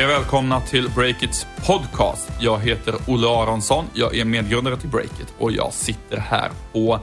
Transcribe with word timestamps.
Hej 0.00 0.06
och 0.06 0.12
välkomna 0.12 0.60
till 0.60 0.90
Breakits 0.90 1.46
podcast. 1.66 2.30
Jag 2.40 2.58
heter 2.58 2.94
Olle 3.06 3.28
Aronsson, 3.28 3.84
jag 3.94 4.16
är 4.16 4.24
medgrundare 4.24 4.76
till 4.76 4.88
Breakit 4.88 5.34
och 5.38 5.52
jag 5.52 5.72
sitter 5.72 6.16
här 6.16 6.50
på 6.72 7.00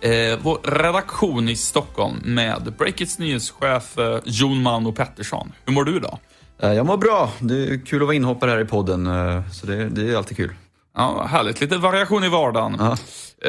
eh, 0.00 0.38
vår 0.42 0.58
redaktion 0.82 1.48
i 1.48 1.56
Stockholm 1.56 2.16
med 2.24 2.74
Breakits 2.78 3.18
nyhetschef 3.18 3.98
eh, 3.98 4.18
Jon 4.24 4.62
Mauno 4.62 4.92
Pettersson. 4.92 5.52
Hur 5.64 5.72
mår 5.72 5.84
du 5.84 5.96
idag? 5.96 6.18
Eh, 6.62 6.72
jag 6.72 6.86
mår 6.86 6.96
bra. 6.96 7.30
Det 7.38 7.54
är 7.54 7.86
kul 7.86 8.02
att 8.02 8.06
vara 8.06 8.16
inhoppare 8.16 8.50
här 8.50 8.60
i 8.60 8.64
podden, 8.64 9.06
eh, 9.06 9.50
så 9.50 9.66
det, 9.66 9.88
det 9.88 10.12
är 10.12 10.16
alltid 10.16 10.36
kul. 10.36 10.54
Ja, 10.96 11.26
härligt. 11.30 11.60
Lite 11.60 11.76
variation 11.76 12.24
i 12.24 12.28
vardagen. 12.28 12.76
Ja. 12.78 12.92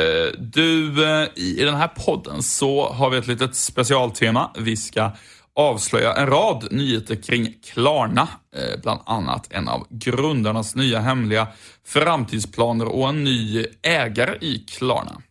Eh, 0.01 0.39
Du, 0.39 0.93
i 1.35 1.65
den 1.65 1.75
här 1.75 1.87
podden 1.87 2.43
så 2.43 2.89
har 2.89 3.09
vi 3.09 3.17
ett 3.17 3.27
litet 3.27 3.55
specialtema. 3.55 4.51
Vi 4.57 4.77
ska 4.77 5.11
avslöja 5.55 6.13
en 6.13 6.27
rad 6.27 6.67
nyheter 6.71 7.15
kring 7.15 7.53
Klarna. 7.63 8.27
Eh, 8.55 8.81
bland 8.81 8.99
annat 9.05 9.47
en 9.49 9.67
av 9.67 9.87
grundarnas 9.89 10.75
nya 10.75 10.99
hemliga 10.99 11.47
framtidsplaner 11.85 12.85
och 12.85 13.09
en 13.09 13.23
ny 13.23 13.65
ägare 13.81 14.37
i 14.41 14.59
Klarna. 14.59 15.21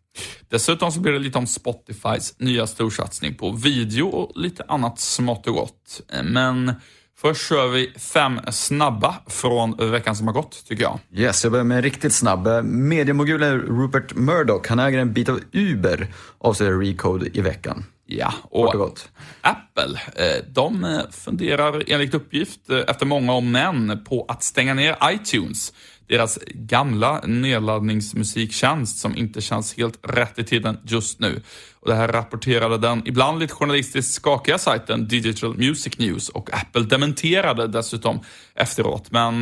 Dessutom 0.49 0.93
så 0.93 1.01
blir 1.01 1.13
det 1.13 1.19
lite 1.19 1.39
om 1.39 1.47
Spotifys 1.47 2.35
nya 2.39 2.67
storsatsning 2.67 3.35
på 3.35 3.51
video 3.51 4.07
och 4.07 4.33
lite 4.41 4.65
annat 4.69 5.01
smått 5.01 5.47
och 5.47 5.55
gott. 5.55 6.01
Eh, 6.13 6.23
men 6.23 6.73
först 7.19 7.49
kör 7.49 7.69
vi 7.69 7.93
fem 7.99 8.41
snabba 8.51 9.15
från 9.27 9.91
veckan 9.91 10.17
som 10.17 10.27
har 10.27 10.35
gått, 10.35 10.65
tycker 10.69 10.83
jag. 10.83 10.99
Yes, 11.13 11.45
jag 11.45 11.53
börjar 11.53 11.65
med 11.65 11.77
en 11.77 11.83
riktigt 11.83 12.15
snabb. 12.15 12.65
Mediemogulen 12.65 13.61
Rupert 13.61 14.15
Murdoch, 14.15 14.69
han 14.69 14.79
äger 14.79 14.99
en 14.99 15.13
bit 15.13 15.29
av 15.29 15.41
Uber, 15.53 16.07
avslöjar 16.39 16.73
Recode 16.73 17.39
i 17.39 17.41
veckan. 17.41 17.85
Ja, 18.11 18.35
och 18.43 18.73
gott. 18.73 19.09
Apple, 19.41 20.01
eh, 20.17 20.45
de 20.49 20.85
eh, 20.85 21.01
funderar 21.11 21.83
enligt 21.87 22.15
uppgift 22.15 22.71
eh, 22.71 22.79
efter 22.79 23.07
många 23.07 23.33
om 23.33 23.51
men 23.51 24.05
på 24.05 24.25
att 24.29 24.43
stänga 24.43 24.75
ner 24.75 24.97
iTunes. 25.05 25.73
Deras 26.07 26.39
gamla 26.55 27.21
nedladdningsmusiktjänst 27.21 28.99
som 28.99 29.17
inte 29.17 29.41
känns 29.41 29.77
helt 29.77 29.99
rätt 30.03 30.39
i 30.39 30.45
tiden 30.45 30.79
just 30.85 31.21
nu. 31.21 31.43
Och 31.81 31.89
det 31.89 31.95
här 31.95 32.09
rapporterade 32.09 32.79
den 32.79 33.03
ibland 33.07 33.39
lite 33.39 33.55
journalistiskt 33.55 34.15
skakiga 34.15 34.59
sajten 34.59 35.09
Digital 35.09 35.57
Music 35.57 35.99
News 35.99 36.29
och 36.29 36.55
Apple 36.55 36.83
dementerade 36.83 37.67
dessutom 37.67 38.21
efteråt. 38.55 39.11
Men 39.11 39.41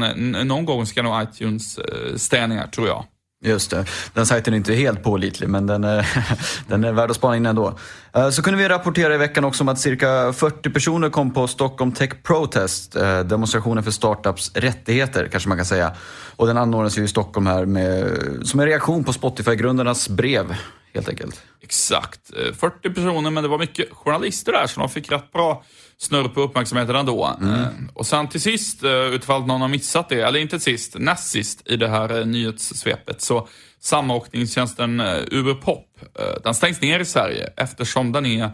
någon 0.48 0.64
gång 0.64 0.86
ska 0.86 1.02
nog 1.02 1.22
iTunes 1.22 1.78
stänga 2.16 2.66
tror 2.66 2.88
jag. 2.88 3.04
Just 3.46 3.70
det. 3.70 3.84
Den 4.12 4.26
sajten 4.26 4.52
är 4.54 4.56
inte 4.56 4.74
helt 4.74 5.02
pålitlig, 5.02 5.48
men 5.48 5.66
den 5.66 5.84
är, 5.84 6.08
den 6.68 6.84
är 6.84 6.92
värd 6.92 7.10
att 7.10 7.16
spana 7.16 7.36
in 7.36 7.46
ändå. 7.46 7.78
Eh, 8.12 8.30
så 8.30 8.42
kunde 8.42 8.58
vi 8.62 8.68
rapportera 8.68 9.14
i 9.14 9.16
veckan 9.16 9.44
också 9.44 9.64
om 9.64 9.68
att 9.68 9.80
cirka 9.80 10.32
40 10.32 10.70
personer 10.70 11.10
kom 11.10 11.30
på 11.30 11.46
Stockholm 11.46 11.92
Tech 11.92 12.10
Protest, 12.22 12.96
eh, 12.96 13.20
demonstrationen 13.20 13.84
för 13.84 13.90
startups 13.90 14.50
rättigheter 14.54 15.28
kanske 15.28 15.48
man 15.48 15.58
kan 15.58 15.66
säga. 15.66 15.92
Och 16.36 16.46
den 16.46 16.56
anordnas 16.56 16.98
ju 16.98 17.04
i 17.04 17.08
Stockholm 17.08 17.46
här 17.46 17.64
med, 17.66 18.18
som 18.42 18.60
en 18.60 18.66
reaktion 18.66 19.04
på 19.04 19.12
Spotify-grundarnas 19.12 20.08
brev, 20.08 20.56
helt 20.96 21.08
enkelt. 21.08 21.42
Exakt. 21.62 22.20
Eh, 22.36 22.52
40 22.54 22.90
personer, 22.90 23.30
men 23.30 23.42
det 23.42 23.48
var 23.48 23.58
mycket 23.58 23.92
journalister 23.92 24.52
där, 24.52 24.66
så 24.66 24.80
de 24.80 24.88
fick 24.88 25.12
rätt 25.12 25.32
bra 25.32 25.64
snurr 25.98 26.28
på 26.28 26.40
uppmärksamheten 26.40 26.96
ändå. 26.96 27.36
Mm. 27.40 27.54
Eh, 27.54 27.66
Och 27.94 28.06
sen 28.06 28.28
till 28.28 28.40
sist, 28.40 28.82
eh, 28.84 28.90
utifall 28.90 29.46
någon 29.46 29.60
har 29.60 29.68
missat 29.68 30.08
det, 30.08 30.20
eller 30.20 30.40
inte 30.40 30.60
sist, 30.60 30.96
näst 30.98 31.28
sist 31.30 31.62
i 31.64 31.76
det 31.76 31.88
här 31.88 32.18
eh, 32.20 32.26
nyhetssvepet, 32.26 33.20
så 33.20 33.48
samåkningstjänsten 33.80 35.00
eh, 35.00 35.18
Uber 35.30 35.54
Pop, 35.54 35.86
eh, 36.18 36.42
den 36.44 36.54
stängs 36.54 36.80
ner 36.80 37.00
i 37.00 37.04
Sverige 37.04 37.52
eftersom 37.56 38.12
den 38.12 38.26
är 38.26 38.50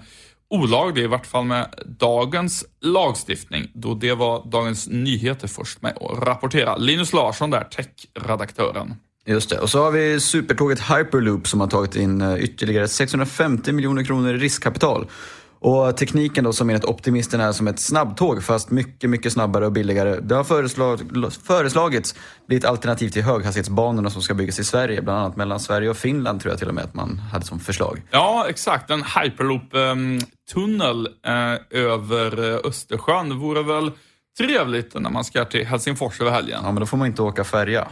olaglig, 0.50 1.02
i 1.02 1.06
vart 1.06 1.26
fall 1.26 1.44
med 1.44 1.74
dagens 2.00 2.64
lagstiftning, 2.80 3.70
då 3.74 3.94
det 3.94 4.14
var 4.14 4.50
Dagens 4.50 4.88
Nyheter 4.88 5.48
först 5.48 5.82
med 5.82 5.96
att 6.00 6.18
rapportera. 6.28 6.76
Linus 6.76 7.12
Larsson 7.12 7.50
där, 7.50 7.64
tech-redaktören. 7.64 8.94
Just 9.26 9.50
det. 9.50 9.58
Och 9.58 9.70
så 9.70 9.84
har 9.84 9.90
vi 9.90 10.20
supertåget 10.20 10.80
Hyperloop 10.80 11.48
som 11.48 11.60
har 11.60 11.68
tagit 11.68 11.96
in 11.96 12.20
eh, 12.20 12.34
ytterligare 12.34 12.88
650 12.88 13.72
miljoner 13.72 14.04
kronor 14.04 14.34
i 14.34 14.38
riskkapital. 14.38 15.06
Och 15.64 15.96
tekniken 15.96 16.44
då 16.44 16.52
som 16.52 16.70
enligt 16.70 16.84
optimisten 16.84 17.40
är 17.40 17.52
som 17.52 17.68
ett 17.68 17.80
snabbtåg 17.80 18.44
fast 18.44 18.70
mycket, 18.70 19.10
mycket 19.10 19.32
snabbare 19.32 19.66
och 19.66 19.72
billigare. 19.72 20.20
Det 20.20 20.34
har 20.34 20.44
föreslag, 20.44 21.00
föreslagits 21.46 22.14
bli 22.48 22.56
ett 22.56 22.64
alternativ 22.64 23.08
till 23.08 23.22
höghastighetsbanorna 23.22 24.10
som 24.10 24.22
ska 24.22 24.34
byggas 24.34 24.58
i 24.58 24.64
Sverige. 24.64 25.02
Bland 25.02 25.18
annat 25.18 25.36
mellan 25.36 25.60
Sverige 25.60 25.90
och 25.90 25.96
Finland 25.96 26.40
tror 26.40 26.52
jag 26.52 26.58
till 26.58 26.68
och 26.68 26.74
med 26.74 26.84
att 26.84 26.94
man 26.94 27.18
hade 27.18 27.44
som 27.44 27.60
förslag. 27.60 28.02
Ja, 28.10 28.46
exakt. 28.48 28.90
En 28.90 29.02
hyperloop-tunnel 29.02 31.08
eh, 31.26 31.82
över 31.82 32.50
eh, 32.50 32.58
Östersjön 32.64 33.38
vore 33.38 33.62
väl 33.62 33.90
trevligt 34.38 34.94
när 34.94 35.10
man 35.10 35.24
ska 35.24 35.44
till 35.44 35.66
Helsingfors 35.66 36.20
över 36.20 36.30
helgen. 36.30 36.60
Ja, 36.62 36.72
men 36.72 36.80
då 36.80 36.86
får 36.86 36.96
man 36.96 37.06
inte 37.06 37.22
åka 37.22 37.44
färja. 37.44 37.88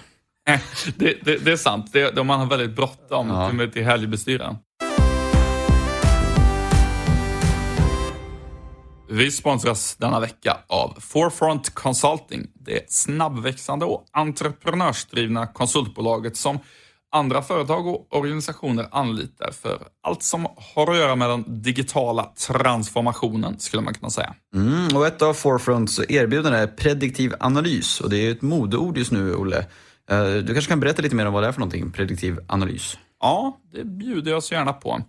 Det, 0.97 1.17
det, 1.25 1.37
det 1.45 1.53
är 1.53 1.57
sant. 1.57 1.93
Det, 1.93 2.25
man 2.25 2.41
har 2.41 2.47
väldigt 2.47 2.77
bråttom 2.77 3.29
Ja. 3.29 3.51
till, 3.51 3.71
till 3.73 3.85
helgbestyren. 3.85 4.57
Vi 9.13 9.31
sponsras 9.31 9.97
denna 9.97 10.21
vecka 10.21 10.57
av 10.67 10.97
Forefront 11.01 11.75
Consulting, 11.75 12.47
det 12.55 12.93
snabbväxande 12.93 13.85
och 13.85 14.05
entreprenörsdrivna 14.13 15.47
konsultbolaget 15.47 16.37
som 16.37 16.59
andra 17.13 17.43
företag 17.43 17.87
och 17.87 18.07
organisationer 18.17 18.89
anlitar 18.93 19.51
för 19.63 19.79
allt 20.03 20.23
som 20.23 20.47
har 20.75 20.91
att 20.91 20.97
göra 20.97 21.17
med 21.17 21.31
den 21.31 21.63
digitala 21.63 22.25
transformationen, 22.49 23.59
skulle 23.59 23.83
man 23.83 23.95
kunna 23.95 24.11
säga. 24.11 24.35
Mm, 24.55 24.97
och 24.97 25.07
ett 25.07 25.23
av 25.23 25.35
Forefronts 25.35 26.01
erbjudanden 26.09 26.61
är 26.63 26.67
prediktiv 26.67 27.35
analys. 27.41 28.01
Och 28.01 28.11
det 28.11 28.27
är 28.27 28.31
ett 28.33 28.43
modeord 28.43 28.99
just 28.99 29.13
nu, 29.13 29.35
Olle. 29.35 29.67
Eh, 30.11 30.35
du 30.35 30.53
kanske 30.53 30.69
kan 30.69 30.81
berätta 30.81 31.03
lite 31.03 31.15
mer 31.17 31.27
om 31.27 31.33
vad 31.33 31.43
det 31.43 31.49
är 31.49 31.53
för 31.53 31.61
någonting, 31.61 31.93
prediktiv 31.93 32.39
analys? 32.47 32.99
Ja, 33.21 33.61
det 33.73 33.85
bjuder 33.85 34.31
jag 34.31 34.43
så 34.43 34.55
gärna 34.55 34.73
på. 34.73 35.03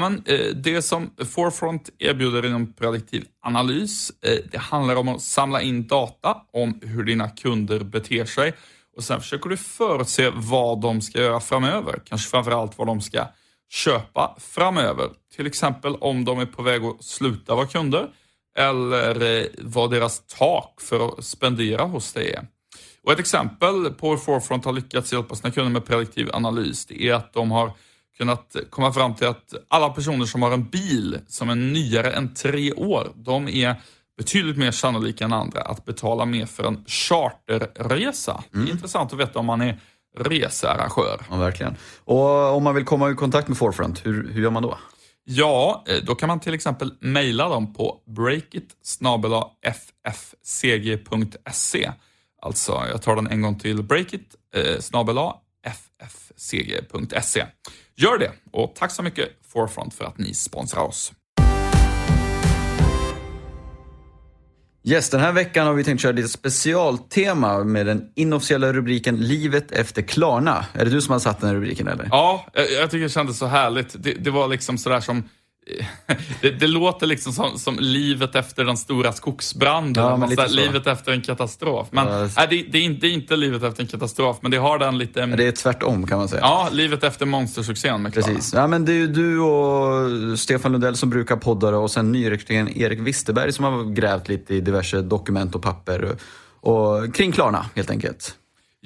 Men, 0.00 0.22
eh, 0.26 0.46
det 0.54 0.82
som 0.82 1.10
Forefront 1.34 1.90
erbjuder 1.98 2.46
inom 2.46 2.72
prediktiv 2.72 3.24
analys, 3.42 4.12
eh, 4.22 4.38
det 4.50 4.58
handlar 4.58 4.96
om 4.96 5.08
att 5.08 5.20
samla 5.20 5.62
in 5.62 5.86
data 5.86 6.36
om 6.52 6.80
hur 6.82 7.04
dina 7.04 7.28
kunder 7.28 7.80
beter 7.80 8.24
sig 8.24 8.54
och 8.96 9.04
sen 9.04 9.20
försöker 9.20 9.50
du 9.50 9.56
förutse 9.56 10.30
vad 10.34 10.80
de 10.80 11.00
ska 11.00 11.18
göra 11.18 11.40
framöver. 11.40 12.02
Kanske 12.04 12.30
framförallt 12.30 12.78
vad 12.78 12.86
de 12.86 13.00
ska 13.00 13.26
köpa 13.70 14.36
framöver. 14.40 15.08
Till 15.36 15.46
exempel 15.46 15.96
om 15.96 16.24
de 16.24 16.38
är 16.38 16.46
på 16.46 16.62
väg 16.62 16.84
att 16.84 17.04
sluta 17.04 17.54
vara 17.54 17.66
kunder 17.66 18.08
eller 18.58 19.48
vad 19.58 19.90
deras 19.90 20.26
tak 20.26 20.80
för 20.80 21.08
att 21.08 21.24
spendera 21.24 21.84
hos 21.84 22.12
dig 22.12 22.32
är. 22.32 22.46
Och 23.04 23.12
ett 23.12 23.18
exempel 23.18 23.90
på 23.90 24.10
hur 24.10 24.16
Forefront 24.16 24.64
har 24.64 24.72
lyckats 24.72 25.12
hjälpa 25.12 25.34
sina 25.34 25.50
kunder 25.50 25.70
med 25.70 25.84
prediktiv 25.86 26.30
analys, 26.32 26.86
det 26.86 27.08
är 27.08 27.14
att 27.14 27.32
de 27.32 27.50
har 27.50 27.72
kunnat 28.16 28.56
komma 28.70 28.92
fram 28.92 29.14
till 29.14 29.26
att 29.26 29.54
alla 29.68 29.88
personer 29.88 30.24
som 30.24 30.42
har 30.42 30.50
en 30.50 30.64
bil 30.64 31.18
som 31.28 31.50
är 31.50 31.54
nyare 31.54 32.10
än 32.10 32.34
tre 32.34 32.72
år, 32.72 33.12
de 33.14 33.48
är 33.48 33.76
betydligt 34.18 34.56
mer 34.56 34.70
sannolika 34.70 35.24
än 35.24 35.32
andra 35.32 35.60
att 35.60 35.84
betala 35.84 36.24
mer 36.24 36.46
för 36.46 36.64
en 36.64 36.84
charterresa. 36.86 38.44
Det 38.50 38.58
är 38.58 38.70
intressant 38.70 39.12
att 39.12 39.18
veta 39.18 39.38
om 39.38 39.46
man 39.46 39.60
är 39.60 39.80
researrangör. 40.18 41.20
Ja, 41.30 41.36
verkligen. 41.36 41.76
Och 42.04 42.56
om 42.56 42.64
man 42.64 42.74
vill 42.74 42.84
komma 42.84 43.10
i 43.10 43.14
kontakt 43.14 43.48
med 43.48 43.58
Forefront, 43.58 44.06
hur, 44.06 44.32
hur 44.32 44.42
gör 44.42 44.50
man 44.50 44.62
då? 44.62 44.78
Ja, 45.24 45.84
eh, 45.86 46.04
då 46.04 46.14
kan 46.14 46.28
man 46.28 46.40
till 46.40 46.54
exempel 46.54 46.94
mejla 47.00 47.48
dem 47.48 47.74
på 47.74 48.02
breakit 48.06 48.68
ffcg.se. 50.12 51.92
Alltså, 52.42 52.72
jag 52.72 53.02
tar 53.02 53.16
den 53.16 53.26
en 53.26 53.42
gång 53.42 53.58
till. 53.58 53.82
Breakit 53.82 54.34
eh, 54.54 54.78
ffcg.se. 56.00 57.46
Gör 57.96 58.18
det 58.18 58.30
och 58.52 58.74
tack 58.74 58.90
så 58.90 59.02
mycket 59.02 59.28
Forefront 59.52 59.94
för 59.94 60.04
att 60.04 60.18
ni 60.18 60.34
sponsrar 60.34 60.82
oss. 60.82 61.12
Yes, 64.84 65.10
den 65.10 65.20
här 65.20 65.32
veckan 65.32 65.66
har 65.66 65.74
vi 65.74 65.84
tänkt 65.84 66.00
köra 66.00 66.12
lite 66.12 66.28
specialtema 66.28 67.64
med 67.64 67.86
den 67.86 68.12
inofficiella 68.14 68.72
rubriken 68.72 69.16
Livet 69.16 69.72
efter 69.72 70.02
Klarna. 70.02 70.66
Är 70.72 70.84
det 70.84 70.90
du 70.90 71.00
som 71.00 71.12
har 71.12 71.18
satt 71.18 71.40
den 71.40 71.48
här 71.48 71.56
rubriken 71.56 71.88
eller? 71.88 72.08
Ja, 72.10 72.46
jag, 72.52 72.72
jag 72.72 72.90
tycker 72.90 73.02
det 73.02 73.08
kändes 73.08 73.38
så 73.38 73.46
härligt. 73.46 74.02
Det, 74.02 74.12
det 74.12 74.30
var 74.30 74.48
liksom 74.48 74.78
sådär 74.78 75.00
som 75.00 75.24
det, 76.40 76.50
det 76.50 76.66
låter 76.66 77.06
liksom 77.06 77.32
som, 77.32 77.58
som 77.58 77.78
livet 77.78 78.34
efter 78.34 78.64
den 78.64 78.76
stora 78.76 79.12
skogsbranden. 79.12 80.04
Ja, 80.04 80.08
eller 80.08 80.16
men 80.16 80.20
något 80.20 80.30
lite 80.30 80.48
sådär, 80.48 80.62
så. 80.64 80.66
livet 80.66 80.86
efter 80.86 81.12
en 81.12 81.22
katastrof. 81.22 81.88
Men 81.90 82.06
Ja. 82.06 82.28
nej, 82.36 82.46
det, 82.50 82.62
det, 82.62 82.78
är 82.78 82.82
inte, 82.82 83.00
det 83.00 83.06
är 83.06 83.14
inte 83.14 83.36
livet 83.36 83.62
efter 83.62 83.82
en 83.82 83.88
katastrof, 83.88 84.36
men 84.40 84.50
det 84.50 84.56
har 84.56 84.78
den 84.78 84.98
lite... 84.98 85.26
Det 85.26 85.46
är 85.46 85.52
tvärtom 85.52 86.06
kan 86.06 86.18
man 86.18 86.28
säga. 86.28 86.40
Ja, 86.40 86.68
livet 86.72 87.04
efter 87.04 87.26
monstersuccén 87.26 88.02
med 88.02 88.12
Klara. 88.12 88.26
Precis. 88.26 88.52
Ja, 88.54 88.66
men 88.66 88.84
det 88.84 88.92
är 88.92 88.96
ju 88.96 89.06
du 89.06 89.40
och 89.40 90.38
Stefan 90.38 90.72
Lundell 90.72 90.96
som 90.96 91.10
brukar 91.10 91.36
poddare 91.36 91.76
och 91.76 91.90
sen 91.90 92.12
nyrekryteringen 92.12 92.68
Erik 92.78 92.98
Wisterberg 93.00 93.52
som 93.52 93.64
har 93.64 93.84
grävt 93.94 94.28
lite 94.28 94.54
i 94.54 94.60
diverse 94.60 95.02
dokument 95.02 95.54
och 95.54 95.62
papper 95.62 96.16
och, 96.60 96.70
och 96.70 97.14
kring 97.14 97.32
Klarna 97.32 97.66
helt 97.74 97.90
enkelt. 97.90 98.34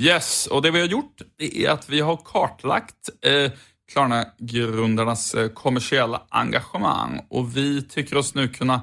Yes, 0.01 0.47
och 0.47 0.63
det 0.63 0.71
vi 0.71 0.81
har 0.81 0.87
gjort 0.87 1.23
är 1.39 1.69
att 1.71 1.89
vi 1.89 2.01
har 2.01 2.19
kartlagt 2.25 2.95
eh, 3.23 3.53
Klarna-grundarnas 3.93 5.35
eh, 5.35 5.49
kommersiella 5.49 6.23
engagemang 6.29 7.27
och 7.29 7.57
vi 7.57 7.83
tycker 7.83 8.17
oss 8.17 8.35
nu 8.35 8.49
kunna 8.49 8.81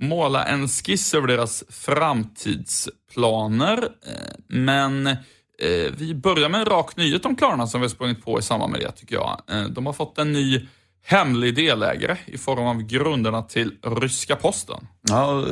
måla 0.00 0.44
en 0.44 0.68
skiss 0.68 1.14
över 1.14 1.28
deras 1.28 1.64
framtidsplaner. 1.68 3.82
Eh, 3.82 3.88
men 4.48 5.06
eh, 5.06 5.16
vi 5.96 6.14
börjar 6.14 6.48
med 6.48 6.60
en 6.60 6.66
rak 6.66 6.96
nyhet 6.96 7.26
om 7.26 7.36
Klarna 7.36 7.66
som 7.66 7.80
vi 7.80 7.84
har 7.84 7.90
sprungit 7.90 8.24
på 8.24 8.38
i 8.38 8.42
samband 8.42 8.72
med 8.72 8.80
det, 8.80 8.92
tycker 8.92 9.14
jag. 9.14 9.40
De 9.70 9.86
har 9.86 9.92
fått 9.92 10.18
en 10.18 10.32
ny 10.32 10.68
hemlig 11.04 11.54
delägare 11.54 12.16
i 12.26 12.38
form 12.38 12.66
av 12.66 12.82
grunderna 12.82 13.42
till 13.42 13.72
ryska 13.82 14.36
posten. 14.36 14.86
Ja, 15.08 15.44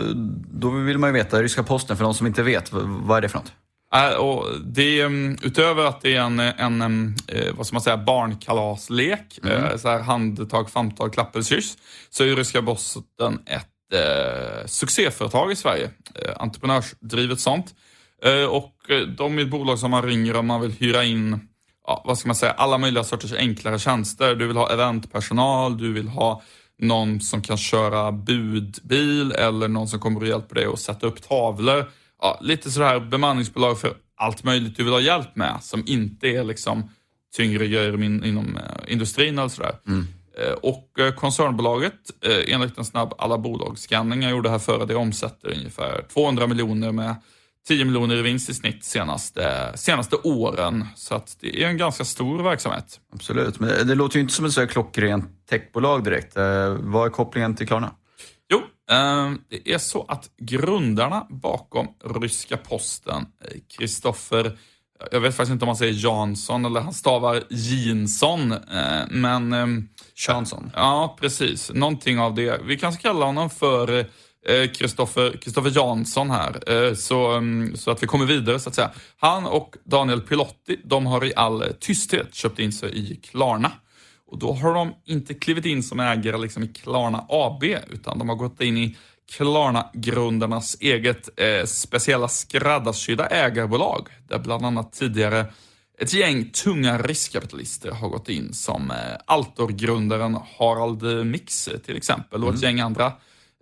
då 0.50 0.70
vill 0.70 0.98
man 0.98 1.08
ju 1.08 1.14
veta, 1.14 1.42
ryska 1.42 1.62
posten, 1.62 1.96
för 1.96 2.04
de 2.04 2.14
som 2.14 2.26
inte 2.26 2.42
vet, 2.42 2.72
vad 2.72 3.18
är 3.18 3.22
det 3.22 3.28
för 3.28 3.38
något? 3.38 3.52
Äh, 3.94 4.14
och 4.14 4.60
det 4.64 5.00
mm, 5.00 5.38
utöver 5.42 5.84
att 5.84 6.00
det 6.00 6.14
är 6.14 6.20
en, 6.20 6.40
en, 6.40 6.82
en 6.82 7.14
eh, 7.28 7.54
vad 7.54 7.66
ska 7.66 7.74
man 7.74 7.82
säga, 7.82 7.96
barnkalaslek, 7.96 9.38
mm. 9.42 9.64
Eh, 9.64 9.76
så 9.76 9.88
här 9.88 10.00
handtag, 10.00 10.70
famtag, 10.70 11.12
klapp 11.12 11.34
eller 11.34 11.44
kyss, 11.44 11.76
så 12.10 12.24
är 12.24 12.36
ryska 12.36 12.62
posten 12.62 13.38
ett 13.46 13.68
eh, 13.92 14.66
succéföretag 14.66 15.52
i 15.52 15.56
Sverige. 15.56 15.90
Eh, 16.14 16.34
entreprenörsdrivet 16.36 17.40
sånt. 17.40 17.74
Eh, 18.24 18.44
och 18.44 18.74
de 19.16 19.38
är 19.38 19.42
ett 19.42 19.50
bolag 19.50 19.78
som 19.78 19.90
man 19.90 20.02
ringer 20.02 20.36
om 20.36 20.46
man 20.46 20.60
vill 20.60 20.72
hyra 20.72 21.04
in 21.04 21.48
ja, 21.86 22.02
vad 22.04 22.18
ska 22.18 22.28
man 22.28 22.36
säga, 22.36 22.52
alla 22.52 22.78
möjliga 22.78 23.04
sorters 23.04 23.32
enklare 23.32 23.78
tjänster. 23.78 24.34
Du 24.34 24.46
vill 24.46 24.56
ha 24.56 24.72
eventpersonal, 24.72 25.78
du 25.78 25.92
vill 25.92 26.08
ha 26.08 26.42
någon 26.78 27.20
som 27.20 27.42
kan 27.42 27.56
köra 27.56 28.12
budbil 28.12 29.32
eller 29.32 29.68
någon 29.68 29.88
som 29.88 30.00
kommer 30.00 30.20
och 30.20 30.26
hjälper 30.26 30.54
dig 30.54 30.66
att 30.66 30.78
sätta 30.78 31.06
upp 31.06 31.22
tavlor. 31.22 31.90
Ja, 32.24 32.38
lite 32.40 32.70
sådär 32.70 33.00
bemanningsbolag 33.00 33.80
för 33.80 33.94
allt 34.16 34.44
möjligt 34.44 34.76
du 34.76 34.84
vill 34.84 34.92
ha 34.92 35.00
hjälp 35.00 35.36
med 35.36 35.58
som 35.60 35.82
inte 35.86 36.28
är 36.28 36.44
liksom 36.44 36.90
tyngre 37.36 37.66
grejer 37.66 38.02
inom 38.02 38.56
eh, 38.56 38.92
industrin 38.92 39.38
eller 39.38 39.48
sådär. 39.48 39.74
Mm. 39.86 40.06
Eh, 40.38 40.52
och 40.52 41.00
eh, 41.00 41.14
koncernbolaget, 41.14 41.94
enligt 42.46 42.78
en 42.78 42.84
snabb 42.84 43.14
alla 43.18 43.38
bolagsscanning 43.38 44.22
jag 44.22 44.30
gjorde 44.30 44.50
här 44.50 44.58
före, 44.58 44.86
det 44.86 44.94
omsätter 44.94 45.52
ungefär 45.52 46.04
200 46.14 46.46
miljoner 46.46 46.92
med 46.92 47.14
10 47.68 47.84
miljoner 47.84 48.16
i 48.16 48.22
vinst 48.22 48.50
i 48.50 48.54
snitt 48.54 48.84
senaste, 48.84 49.72
senaste 49.74 50.16
åren. 50.16 50.86
Så 50.96 51.14
att 51.14 51.36
det 51.40 51.62
är 51.62 51.68
en 51.68 51.76
ganska 51.76 52.04
stor 52.04 52.42
verksamhet. 52.42 53.00
Absolut, 53.12 53.60
men 53.60 53.86
det 53.86 53.94
låter 53.94 54.16
ju 54.16 54.22
inte 54.22 54.34
som 54.34 54.44
ett 54.44 54.52
så 54.52 54.66
klockrent 54.66 55.46
techbolag 55.50 56.04
direkt. 56.04 56.36
Eh, 56.36 56.76
vad 56.80 57.06
är 57.06 57.10
kopplingen 57.10 57.56
till 57.56 57.66
Klarna? 57.66 57.90
Jo, 58.90 58.94
eh, 58.94 59.32
det 59.48 59.72
är 59.72 59.78
så 59.78 60.04
att 60.08 60.30
grundarna 60.38 61.26
bakom 61.30 61.88
ryska 62.04 62.56
posten, 62.56 63.26
Kristoffer 63.78 64.58
jag 65.10 65.20
vet 65.20 65.36
faktiskt 65.36 65.52
inte 65.52 65.64
om 65.64 65.66
man 65.66 65.76
säger 65.76 66.04
Jansson 66.04 66.64
eller 66.64 66.80
han 66.80 66.94
stavar 66.94 67.42
Jinsson. 67.50 68.52
Eh, 68.52 69.02
men... 69.10 69.88
Jansson? 70.28 70.70
Ja, 70.74 71.16
precis. 71.20 71.70
Någonting 71.74 72.18
av 72.18 72.34
det. 72.34 72.60
Vi 72.64 72.76
kanske 72.76 73.02
kallar 73.02 73.26
honom 73.26 73.50
för 73.50 74.06
Kristoffer 74.74 75.66
eh, 75.66 75.72
Jansson 75.74 76.30
här, 76.30 76.86
eh, 76.86 76.94
så, 76.94 77.30
mm, 77.30 77.76
så 77.76 77.90
att 77.90 78.02
vi 78.02 78.06
kommer 78.06 78.26
vidare 78.26 78.58
så 78.58 78.68
att 78.68 78.74
säga. 78.74 78.90
Han 79.16 79.46
och 79.46 79.76
Daniel 79.84 80.20
Pilotti, 80.20 80.80
de 80.84 81.06
har 81.06 81.24
i 81.24 81.32
all 81.36 81.64
tysthet 81.80 82.34
köpt 82.34 82.58
in 82.58 82.72
sig 82.72 83.12
i 83.12 83.16
Klarna. 83.16 83.72
Och 84.34 84.40
då 84.40 84.52
har 84.52 84.74
de 84.74 84.94
inte 85.04 85.34
klivit 85.34 85.64
in 85.64 85.82
som 85.82 86.00
ägare 86.00 86.38
liksom 86.38 86.62
i 86.62 86.68
Klarna 86.68 87.24
AB, 87.28 87.64
utan 87.64 88.18
de 88.18 88.28
har 88.28 88.36
gått 88.36 88.60
in 88.60 88.76
i 88.76 88.96
Klarna-grundarnas 89.36 90.76
eget 90.80 91.28
eh, 91.40 91.64
speciella 91.66 92.28
skräddarsydda 92.28 93.26
ägarbolag, 93.26 94.08
där 94.28 94.38
bland 94.38 94.66
annat 94.66 94.92
tidigare 94.92 95.46
ett 95.98 96.14
gäng 96.14 96.50
tunga 96.50 96.98
riskkapitalister 96.98 97.90
har 97.90 98.08
gått 98.08 98.28
in 98.28 98.52
som 98.52 98.90
eh, 98.90 98.96
Altor-grundaren 99.26 100.38
Harald 100.58 101.26
Mix 101.26 101.70
till 101.86 101.96
exempel 101.96 102.44
och 102.44 102.54
ett 102.54 102.62
mm. 102.62 102.76
gäng 102.76 102.80
andra 102.80 103.12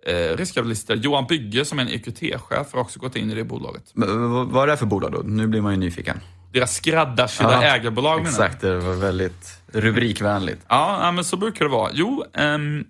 eh, 0.05 0.37
riskkapitalister. 0.37 0.95
Johan 0.95 1.25
Bygge 1.29 1.65
som 1.65 1.79
är 1.79 1.83
en 1.83 1.89
EQT-chef 1.89 2.73
har 2.73 2.79
också 2.79 2.99
gått 2.99 3.15
in 3.15 3.31
i 3.31 3.35
det 3.35 3.43
bolaget. 3.43 3.91
Men, 3.93 4.49
vad 4.49 4.63
är 4.63 4.67
det 4.67 4.77
för 4.77 4.85
bolag 4.85 5.11
då? 5.11 5.21
Nu 5.25 5.47
blir 5.47 5.61
man 5.61 5.71
ju 5.71 5.79
nyfiken. 5.79 6.19
Deras 6.53 6.75
skräddarsydda 6.75 7.63
ägarbolag 7.63 8.17
menar 8.17 8.29
Exakt, 8.29 8.61
det 8.61 8.79
var 8.79 8.93
väldigt 8.93 9.62
rubrikvänligt. 9.73 10.65
Ja, 10.69 11.11
men 11.11 11.23
så 11.23 11.37
brukar 11.37 11.65
det 11.65 11.71
vara. 11.71 11.91
Jo, 11.93 12.25
ehm, 12.33 12.85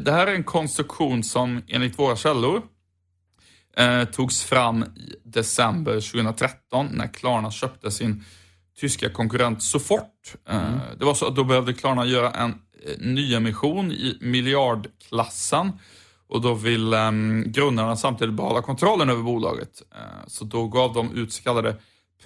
det 0.00 0.12
här 0.12 0.26
är 0.26 0.34
en 0.34 0.44
konstruktion 0.44 1.24
som 1.24 1.62
enligt 1.68 1.98
våra 1.98 2.16
källor 2.16 2.62
eh, 3.76 4.04
togs 4.04 4.44
fram 4.44 4.82
i 4.82 5.14
december 5.24 5.92
2013 5.92 6.88
när 6.92 7.06
Klarna 7.06 7.50
köpte 7.50 7.90
sin 7.90 8.24
tyska 8.78 9.10
konkurrent 9.10 9.62
Sofort. 9.62 10.34
Eh, 10.48 10.68
mm. 10.68 10.80
Det 10.98 11.04
var 11.04 11.14
så 11.14 11.26
att 11.26 11.36
då 11.36 11.44
behövde 11.44 11.72
Klarna 11.72 12.06
göra 12.06 12.30
en 12.30 12.50
eh, 12.50 12.98
nyemission 12.98 13.92
i 13.92 14.18
miljardklassen 14.20 15.72
och 16.28 16.40
då 16.40 16.54
vill 16.54 16.94
um, 16.94 17.44
grundarna 17.46 17.96
samtidigt 17.96 18.34
behålla 18.34 18.62
kontrollen 18.62 19.10
över 19.10 19.22
bolaget. 19.22 19.82
Så 20.26 20.44
då 20.44 20.68
gav 20.68 20.94
de 20.94 21.12
ut 21.14 21.32
så 21.32 21.42
kallade 21.42 21.76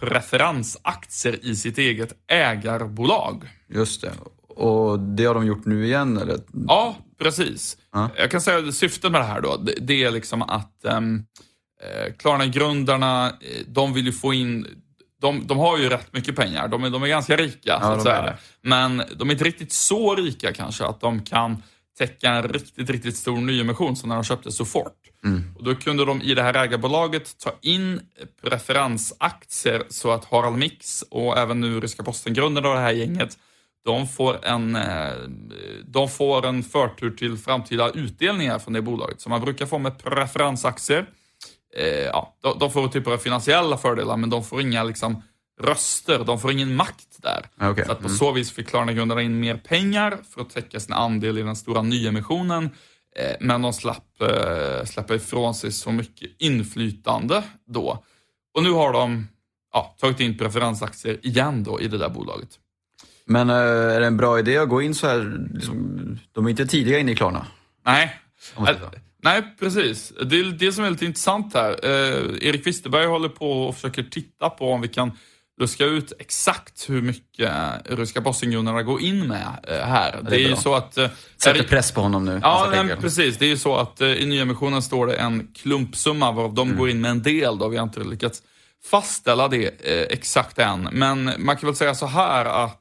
preferensaktier 0.03 1.45
i 1.45 1.57
sitt 1.57 1.79
eget 1.79 2.13
ägarbolag. 2.27 3.49
Just 3.69 4.01
det. 4.01 4.13
Och 4.49 4.99
det 4.99 5.25
har 5.25 5.35
de 5.35 5.47
gjort 5.47 5.67
nu 5.67 5.87
igen 5.87 6.19
eller? 6.19 6.39
Ja, 6.67 6.97
precis. 7.19 7.77
Uh. 7.97 8.07
Jag 8.17 8.31
kan 8.31 8.41
säga 8.41 8.69
att 8.69 8.75
syftet 8.75 9.13
med 9.13 9.21
det 9.21 9.25
här 9.25 9.41
då, 9.41 9.57
det, 9.57 9.75
det 9.81 10.05
är 10.05 10.11
liksom 10.11 10.43
att 10.43 10.77
um, 10.83 11.25
eh, 11.83 12.13
Klarna-grundarna, 12.13 13.27
eh, 13.27 13.67
de 13.67 13.93
vill 13.93 14.07
ju 14.07 14.13
få 14.13 14.35
in 14.35 14.67
de, 15.21 15.47
de 15.47 15.59
har 15.59 15.79
ju 15.79 15.89
rätt 15.89 16.13
mycket 16.13 16.37
pengar. 16.37 16.69
De 16.69 16.85
är, 16.85 16.91
de 16.91 17.03
är 17.03 17.07
ganska 17.09 17.37
rika, 17.37 17.59
ja, 17.65 17.81
så 17.81 17.87
att 17.87 18.03
säga. 18.03 18.35
Men 18.63 19.03
de 19.17 19.29
är 19.29 19.33
inte 19.33 19.45
riktigt 19.45 19.73
så 19.73 20.15
rika 20.15 20.53
kanske 20.53 20.85
att 20.85 21.01
de 21.01 21.25
kan 21.25 21.63
täcka 22.07 22.31
en 22.31 22.49
riktigt, 22.49 22.91
riktigt 22.91 23.17
stor 23.17 23.37
nyemission 23.37 23.97
som 23.97 24.09
när 24.09 24.17
de 24.17 24.25
köpte 24.25 24.53
Sofort. 24.53 24.97
Mm. 25.25 25.45
Och 25.57 25.65
då 25.65 25.75
kunde 25.75 26.05
de 26.05 26.23
i 26.23 26.35
det 26.35 26.43
här 26.43 26.55
ägarbolaget 26.55 27.39
ta 27.39 27.53
in 27.61 28.01
preferensaktier 28.43 29.83
så 29.89 30.11
att 30.11 30.25
Harald 30.25 30.59
Mix 30.59 31.03
och 31.03 31.39
även 31.39 31.61
nu 31.61 31.81
Ryska 31.81 32.03
Posten-grundarna 32.03 32.69
och 32.69 32.75
det 32.75 32.81
här 32.81 32.93
gänget, 32.93 33.39
de 33.85 34.09
får, 34.09 34.45
en, 34.45 34.77
eh, 34.77 35.13
de 35.85 36.09
får 36.09 36.47
en 36.47 36.63
förtur 36.63 37.11
till 37.11 37.39
framtida 37.39 37.91
utdelningar 37.91 38.59
från 38.59 38.75
det 38.75 38.83
bolaget. 38.83 39.21
Som 39.21 39.31
man 39.31 39.41
brukar 39.41 39.67
få 39.67 39.79
med 39.79 39.99
preferensaktier. 39.99 41.07
Eh, 41.77 41.87
ja, 41.87 42.37
de, 42.61 42.71
får 42.71 42.89
typ 42.89 43.07
av 43.07 43.19
finansiella 43.19 43.79
fördelar, 43.79 44.17
men 44.17 44.31
de 44.31 44.45
får 44.45 44.61
inga 44.61 44.85
liksom, 44.85 45.23
röster. 45.61 46.25
De 46.25 46.41
får 46.41 46.53
ingen 46.53 46.75
makt 46.75 47.23
där. 47.23 47.47
Ah, 47.59 47.71
okay. 47.71 47.85
Så 47.85 47.93
att 47.93 47.99
på 47.99 48.07
mm. 48.07 48.17
så 48.17 48.33
vis 48.33 48.53
fick 48.53 48.69
Klarna-grundarna 48.69 49.23
in 49.23 49.41
mer 49.41 49.57
pengar 49.57 50.19
för 50.31 50.41
att 50.41 50.51
täcka 50.51 50.81
sin 50.81 50.93
andel 50.93 51.39
i 51.39 51.43
den 51.43 51.57
stora 51.57 51.83
nyemissionen. 51.83 52.71
Eh, 53.17 53.37
men 53.41 53.63
de 53.63 53.73
slapp 53.73 54.21
eh, 54.21 54.85
släppa 54.85 55.15
ifrån 55.15 55.55
sig 55.55 55.73
så 55.73 55.93
mycket 55.93 56.31
inflytande 56.39 57.43
då. 57.67 58.05
Och 58.55 58.63
nu 58.63 58.71
har 58.71 58.93
de 58.93 59.29
ja, 59.73 59.97
tagit 60.01 60.21
in 60.21 60.39
preferensaktier 60.39 61.27
igen 61.27 61.65
då 61.65 61.81
i 61.81 61.89
det 61.89 61.99
där 61.99 62.09
bolaget. 62.09 62.59
Men 63.25 63.51
eh, 63.51 63.57
är 63.57 64.01
det 64.01 64.07
en 64.07 64.17
bra 64.17 64.39
idé 64.39 64.59
att 64.59 64.69
gå 64.69 64.83
in 64.83 64.95
så 64.95 65.07
här? 65.07 65.49
Liksom, 65.55 66.19
de 66.33 66.47
är 66.47 66.51
inte 66.51 66.67
tidiga 66.67 66.99
inne 66.99 67.13
i 67.13 67.17
Klarna. 67.17 67.47
Nej. 67.87 68.21
Nej, 69.25 69.43
precis. 69.59 70.13
Det 70.23 70.41
är 70.41 70.45
det 70.45 70.73
som 70.73 70.85
är 70.85 70.91
lite 70.91 71.07
intressant 71.07 71.55
här. 71.55 71.77
Eh, 71.83 72.49
Erik 72.49 72.67
Wisterberg 72.67 73.07
håller 73.07 73.29
på 73.29 73.63
och 73.63 73.75
försöker 73.75 74.03
titta 74.03 74.51
på 74.51 74.73
om 74.73 74.81
vi 74.81 74.89
kan 74.89 75.13
luska 75.63 75.85
ut 75.85 76.13
exakt 76.19 76.91
hur 76.91 77.03
mycket 77.03 77.53
ryska 77.85 78.21
Bosniengrundarna 78.21 78.83
går 78.83 79.01
in 79.01 79.29
med 79.29 79.47
eh, 79.69 79.87
här. 79.87 80.13
Det 80.13 80.27
är, 80.27 80.31
det 80.31 80.37
är 80.37 80.49
ju 80.49 80.57
så 80.57 80.75
att... 80.75 80.99
Eh, 80.99 81.09
Sätter 81.37 81.63
press 81.63 81.93
på 81.93 82.01
honom 82.01 82.25
nu. 82.25 82.41
Ja, 82.43 82.69
nej, 82.71 82.97
precis. 82.97 83.39
Det 83.39 83.45
är 83.45 83.49
ju 83.49 83.57
så 83.57 83.77
att 83.77 84.01
eh, 84.01 84.09
i 84.09 84.27
nyemissionen 84.27 84.83
står 84.83 85.07
det 85.07 85.15
en 85.15 85.49
klumpsumma 85.55 86.33
varav 86.33 86.55
de 86.55 86.69
mm. 86.69 86.79
går 86.79 86.91
in 86.91 87.01
med 87.01 87.11
en 87.11 87.23
del. 87.23 87.59
Då. 87.59 87.69
Vi 87.69 87.77
har 87.77 87.85
inte 87.85 88.01
lyckats 88.01 88.43
fastställa 88.91 89.49
det 89.49 89.67
exakt 90.13 90.59
än. 90.59 90.89
Men 90.93 91.33
man 91.39 91.57
kan 91.57 91.67
väl 91.67 91.77
säga 91.77 91.95
så 91.95 92.07
här 92.07 92.45
att 92.45 92.79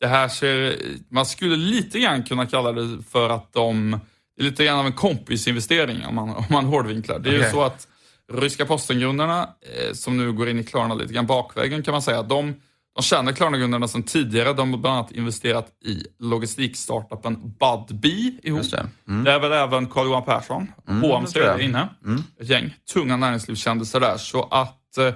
det 0.00 0.06
här 0.06 0.28
ser... 0.28 0.76
Man 1.08 1.26
skulle 1.26 1.56
lite 1.56 2.00
grann 2.00 2.22
kunna 2.22 2.46
kalla 2.46 2.72
det 2.72 3.02
för 3.10 3.30
att 3.30 3.52
de... 3.52 4.00
Det 4.36 4.42
är 4.42 4.44
lite 4.44 4.64
grann 4.64 4.78
av 4.78 4.86
en 4.86 4.92
kompisinvestering 4.92 6.06
om 6.06 6.14
man, 6.14 6.30
om 6.30 6.44
man 6.50 6.64
hårdvinklar. 6.64 7.18
Det 7.18 7.28
är 7.28 7.34
okay. 7.34 7.46
ju 7.46 7.52
så 7.52 7.62
att 7.62 7.88
Ryska 8.32 8.66
postengrundarna, 8.66 9.42
eh, 9.42 9.92
som 9.92 10.16
nu 10.16 10.32
går 10.32 10.48
in 10.48 10.58
i 10.58 10.64
Klarna 10.64 10.94
lite 10.94 11.14
grann 11.14 11.26
bakvägen 11.26 11.82
kan 11.82 11.92
man 11.92 12.02
säga, 12.02 12.22
de, 12.22 12.54
de 12.96 13.02
känner 13.02 13.32
Klarna-grundarna 13.32 13.88
sedan 13.88 14.02
tidigare. 14.02 14.52
De 14.52 14.70
har 14.70 14.78
bland 14.78 14.96
annat 14.96 15.12
investerat 15.12 15.68
i 15.84 16.06
logistikstartupen 16.18 17.54
Budbee 17.60 18.38
ihop. 18.42 18.70
Det. 18.70 18.86
Mm. 19.08 19.24
det. 19.24 19.32
är 19.32 19.40
väl 19.40 19.52
även 19.52 19.86
Carl-Johan 19.86 20.24
Persson, 20.24 20.72
mm, 20.88 21.02
HMC 21.02 21.40
är 21.40 21.60
inne. 21.60 21.88
Mm. 22.04 22.22
Ett 22.40 22.48
gäng 22.48 22.74
tunga 22.92 23.16
näringslivskändisar 23.16 24.00
där. 24.00 24.16
Så 24.16 24.42
att 24.42 24.98
eh, 24.98 25.14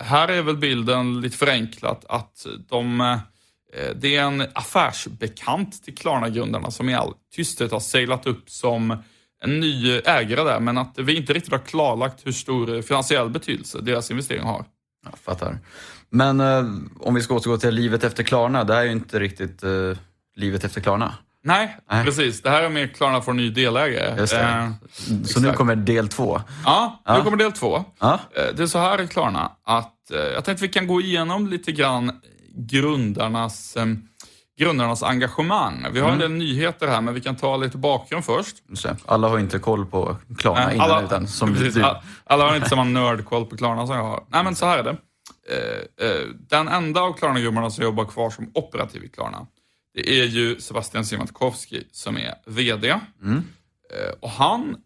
här 0.00 0.28
är 0.28 0.42
väl 0.42 0.56
bilden 0.56 1.20
lite 1.20 1.36
förenklat 1.36 2.04
att 2.08 2.46
de 2.68 3.00
eh, 3.00 3.18
det 3.96 4.16
är 4.16 4.22
en 4.22 4.44
affärsbekant 4.52 5.84
till 5.84 5.94
Klarna-grundarna 5.94 6.70
som 6.70 6.88
i 6.88 6.94
all 6.94 7.12
tysthet 7.34 7.72
har 7.72 7.80
seglat 7.80 8.26
upp 8.26 8.50
som 8.50 9.02
en 9.44 9.60
ny 9.60 9.92
ägare 10.04 10.42
där, 10.44 10.60
men 10.60 10.78
att 10.78 10.94
vi 10.98 11.16
inte 11.16 11.32
riktigt 11.32 11.52
har 11.52 11.58
klarlagt 11.58 12.26
hur 12.26 12.32
stor 12.32 12.82
finansiell 12.82 13.30
betydelse 13.30 13.78
deras 13.82 14.10
investering 14.10 14.42
har. 14.42 14.64
Jag 15.10 15.18
fattar. 15.18 15.58
Men 16.10 16.40
eh, 16.40 16.64
om 17.00 17.14
vi 17.14 17.20
ska 17.22 17.34
återgå 17.34 17.56
till 17.58 17.74
livet 17.74 18.04
efter 18.04 18.22
Klarna, 18.22 18.64
det 18.64 18.74
här 18.74 18.80
är 18.80 18.84
ju 18.84 18.92
inte 18.92 19.20
riktigt 19.20 19.62
eh, 19.62 19.70
livet 20.36 20.64
efter 20.64 20.80
Klarna. 20.80 21.14
Nej, 21.44 21.76
Nej. 21.90 22.04
precis. 22.04 22.42
Det 22.42 22.50
här 22.50 22.62
är 22.62 22.68
mer 22.68 22.86
Klarna 22.86 23.20
får 23.20 23.30
en 23.32 23.36
ny 23.36 23.50
delägare. 23.50 24.16
Just. 24.20 24.32
Eh, 24.32 24.70
Så 24.96 25.12
nu 25.14 25.20
exakt. 25.46 25.56
kommer 25.58 25.76
del 25.76 26.08
två. 26.08 26.40
Ja, 26.64 27.02
nu 27.06 27.12
Ja. 27.14 27.24
kommer 27.24 27.36
del 27.36 27.52
två. 27.52 27.84
Ja. 28.00 28.20
Eh, 28.36 28.42
Det 28.56 28.62
är 28.62 28.66
så 28.66 28.78
här 28.78 29.06
Klarna 29.06 29.52
att 29.64 30.10
eh, 30.10 30.18
jag 30.20 30.44
tänkte 30.44 30.62
vi 30.66 30.72
kan 30.72 30.86
gå 30.86 31.00
igenom 31.00 31.46
lite 31.46 31.72
grann 31.72 32.20
grundarnas, 32.56 33.76
eh, 33.76 33.86
grundarnas 34.58 35.02
engagemang. 35.02 35.86
Vi 35.92 36.00
har 36.00 36.08
Mm. 36.08 36.22
en 36.22 36.30
del 36.30 36.38
nyheter 36.38 36.88
här, 36.88 37.00
men 37.00 37.14
vi 37.14 37.20
kan 37.20 37.36
ta 37.36 37.56
lite 37.56 37.78
bakgrund 37.78 38.24
först. 38.24 38.56
Alla 39.06 39.28
har 39.28 39.38
inte 39.38 39.58
koll 39.58 39.86
på 39.86 40.16
Klarna 40.38 40.66
Nej, 40.66 40.74
innan 40.74 40.90
alla, 40.90 41.02
utan 41.06 41.28
som 41.28 41.54
precis, 41.54 41.74
du. 41.74 41.82
all- 41.82 41.96
alla 42.24 42.44
har 42.48 42.56
inte 42.56 42.68
samma 42.74 42.84
nördkoll 42.84 43.46
på 43.46 43.56
Klarna 43.56 43.86
som 43.86 43.96
jag 43.96 44.02
har. 44.02 44.24
Nej, 44.28 44.44
men 44.44 44.56
så 44.56 44.66
här 44.66 44.78
är 44.78 44.82
det. 44.82 44.96
Eh, 45.50 46.06
eh, 46.08 46.26
Den 46.48 46.68
enda 46.68 47.00
av 47.00 47.12
Klarna-gubbarna 47.12 47.70
som 47.70 47.84
jobbar 47.84 48.04
kvar 48.04 48.30
som 48.30 48.50
operativ 48.54 49.04
i 49.04 49.08
Klarna, 49.08 49.46
det 49.94 50.20
är 50.20 50.24
ju 50.24 50.60
Sebastian 50.60 51.04
Siemiatkowski 51.04 51.82
som 51.92 52.16
är 52.16 52.34
VD. 52.46 53.00
Mm. 53.22 53.36
Eh, 53.36 54.12
Och 54.20 54.30
han 54.30 54.76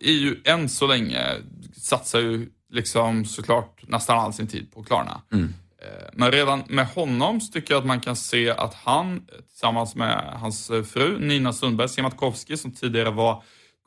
är 0.00 0.12
ju 0.12 0.36
än 0.44 0.68
så 0.68 0.86
länge, 0.86 1.36
satsar 1.76 2.20
ju 2.20 2.48
liksom 2.70 3.24
såklart 3.24 3.82
nästan 3.88 4.18
all 4.18 4.32
sin 4.32 4.46
tid 4.46 4.72
på 4.74 4.82
Klarna. 4.82 5.20
Mm. 5.32 5.54
Eh, 5.84 6.08
Men 6.12 6.30
redan 6.32 6.62
med 6.68 6.86
honom 6.86 7.40
så 7.40 7.52
tycker 7.52 7.74
jag 7.74 7.80
att 7.80 7.86
man 7.86 8.00
kan 8.00 8.16
se 8.16 8.50
att 8.50 8.74
han 8.74 9.26
tillsammans 9.48 9.94
med 9.94 10.32
hans 10.40 10.66
fru 10.92 11.18
Nina 11.18 11.52
Sundberg 11.52 11.88
Siemiatkowski 11.88 12.56
som 12.56 12.72
tidigare 12.72 13.10
var 13.10 13.42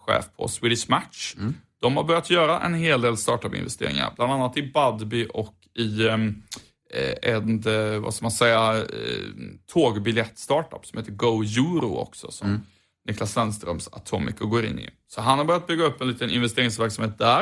chef 0.05 0.25
på 0.37 0.47
Swedish 0.47 0.89
Match. 0.89 1.35
De 1.81 1.97
har 1.97 2.03
börjat 2.03 2.29
göra 2.29 2.59
en 2.61 2.73
hel 2.73 3.01
del 3.01 3.17
startup-investeringar, 3.17 4.13
bland 4.15 4.31
annat 4.33 4.57
i 4.57 4.61
Budbee 4.61 5.27
och 5.27 5.53
i 5.77 6.05
eh, 6.07 6.13
en, 7.21 7.63
eh, 7.67 7.99
vad 7.99 8.13
ska 8.13 8.25
man 8.25 8.31
säga, 8.31 8.77
eh, 8.77 8.83
tågbiljett-startup 9.73 10.85
som 10.85 10.99
heter 10.99 11.11
Go 11.11 11.43
Euro 11.43 11.95
också, 11.97 12.31
som 12.31 12.47
Niklas 13.07 13.35
Lennströms 13.35 13.87
Atomico 13.91 14.47
går 14.47 14.65
in 14.65 14.79
i. 14.79 14.89
Så 15.07 15.21
han 15.21 15.37
har 15.37 15.45
börjat 15.45 15.67
bygga 15.67 15.83
upp 15.83 16.01
en 16.01 16.07
liten 16.07 16.29
investeringsverksamhet 16.29 17.17
där. 17.17 17.41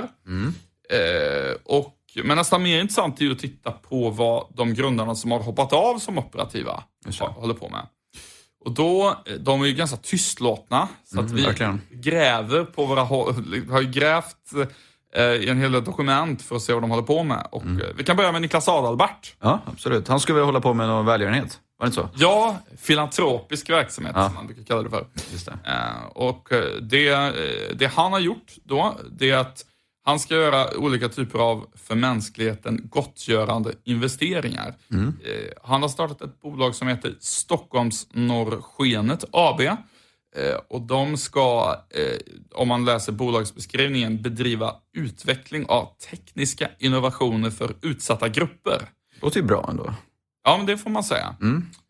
Eh, 0.90 1.56
och, 1.64 1.96
men 2.24 2.38
nästan 2.38 2.64
mer 2.64 2.82
intressant 2.82 3.22
är 3.22 3.26
ju 3.26 3.32
att 3.32 3.40
titta 3.40 3.72
på 3.72 4.10
vad 4.10 4.46
de 4.56 4.74
grundarna 4.74 5.16
som 5.16 5.32
har 5.32 5.40
hoppat 5.40 5.74
av 5.74 6.00
som 6.00 6.18
operativa 6.18 6.84
håller 7.36 7.54
på 7.54 7.70
med. 7.70 7.88
Och 8.66 8.72
då, 8.72 9.08
eh, 9.26 9.34
de 9.40 9.62
är 9.62 9.66
ju 9.66 9.74
ganska 9.74 9.98
tystlåtna, 9.98 10.88
så 11.06 11.20
att 11.20 11.32
vi 11.32 11.44
verkligen. 11.44 11.82
gräver 11.92 12.64
på 12.64 12.86
våra 12.86 13.02
håll, 13.02 13.34
vi 13.66 13.72
har 13.72 13.82
ju 13.82 13.88
grävt 13.92 14.36
eh, 15.16 15.24
i 15.24 15.50
en 15.50 15.60
hel 15.62 15.72
del 15.72 15.84
dokument 15.84 16.42
för 16.42 16.56
att 16.56 16.62
se 16.62 16.74
vad 16.74 16.84
de 16.84 16.90
håller 16.92 17.04
på 17.04 17.24
med. 17.24 17.48
Och, 17.52 17.64
eh, 17.66 17.78
vi 17.98 18.04
kan 18.04 18.18
börja 18.18 18.32
med 18.32 18.42
Niklas 18.42 18.68
Adalbert. 18.68 19.36
Ja, 19.42 19.60
absolut. 19.66 20.08
Han 20.08 20.20
skulle 20.20 20.36
väl 20.36 20.46
hålla 20.46 20.62
på 20.62 20.74
med 20.74 20.88
någon 20.88 21.06
välgörenhet? 21.06 21.60
Var 21.78 21.86
det 21.86 21.88
inte 21.88 22.02
så? 22.02 22.10
Ja, 22.24 22.58
filantropisk 22.78 23.70
verksamhet 23.70 24.14
Ja. 24.16 24.26
som 24.26 24.34
man 24.36 24.48
brukar 24.48 24.64
kalla 24.64 24.82
det 24.84 24.90
för. 24.90 25.08
Just 25.32 25.46
det. 25.46 25.58
Och 26.16 26.50
det, 26.82 27.34
det 27.76 27.86
han 27.86 28.12
har 28.12 28.20
gjort 28.20 28.52
då, 28.64 28.96
det 29.12 29.30
är 29.32 29.38
att 29.38 29.66
han 30.06 30.20
ska 30.20 30.36
göra 30.36 30.78
olika 30.78 31.10
typer 31.10 31.40
av 31.40 31.66
för 31.76 31.96
mänskligheten 31.96 32.82
gottgörande 32.90 33.74
investeringar. 33.84 34.76
Eh, 34.92 35.52
Han 35.64 35.82
har 35.82 35.90
startat 35.90 36.22
ett 36.22 36.42
bolag 36.42 36.76
som 36.76 36.88
heter 36.88 37.16
Stockholms 37.20 38.08
Norrskenet 38.12 39.26
AB. 39.32 39.62
Eh, 39.62 39.76
Och 40.70 40.82
de 40.82 41.18
ska, 41.18 41.76
eh, 41.90 42.18
om 42.56 42.68
man 42.68 42.86
läser 42.86 43.12
bolagsbeskrivningen, 43.12 44.22
bedriva 44.22 44.76
utveckling 44.98 45.66
av 45.66 45.90
tekniska 46.10 46.70
innovationer 46.80 47.50
för 47.50 47.76
utsatta 47.82 48.30
grupper. 48.30 48.82
Låter 49.22 49.40
ju 49.40 49.46
bra 49.46 49.66
ändå. 49.70 49.94
Ja, 50.44 50.58
men 50.58 50.66
det 50.66 50.78
får 50.78 50.90
man 50.90 51.04
säga. 51.04 51.36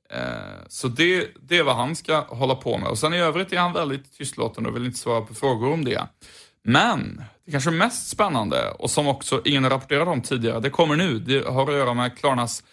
Eh, 0.10 0.64
Så 0.68 0.88
det, 0.88 1.28
det 1.42 1.58
är 1.58 1.64
vad 1.64 1.76
han 1.76 1.96
ska 1.96 2.20
hålla 2.22 2.56
på 2.56 2.78
med. 2.78 2.90
Och 2.90 2.98
sen 2.98 3.14
i 3.14 3.18
övrigt 3.20 3.54
är 3.54 3.58
han 3.58 3.74
väldigt 3.74 4.18
tystlåten 4.18 4.66
och 4.66 4.76
vill 4.76 4.86
inte 4.86 5.00
svara 5.00 5.22
på 5.22 5.34
frågor 5.34 5.74
om 5.74 5.86
det. 5.86 6.08
Men 6.64 7.24
det 7.46 7.52
kanske 7.52 7.72
mest 7.72 8.10
spännande 8.10 8.72
och 8.72 8.90
som 8.90 9.08
också 9.08 9.42
ingen 9.46 9.64
har 9.64 9.72
rapporterat 9.72 10.08
om 10.08 10.22
tidigare, 10.22 10.60
det 10.60 10.70
kommer 10.70 10.96
nu. 10.96 11.20
Det 11.20 11.48
har 11.48 11.70
att 11.70 11.74
göra 11.74 11.94
med 11.94 12.18
Klarnas 12.18 12.64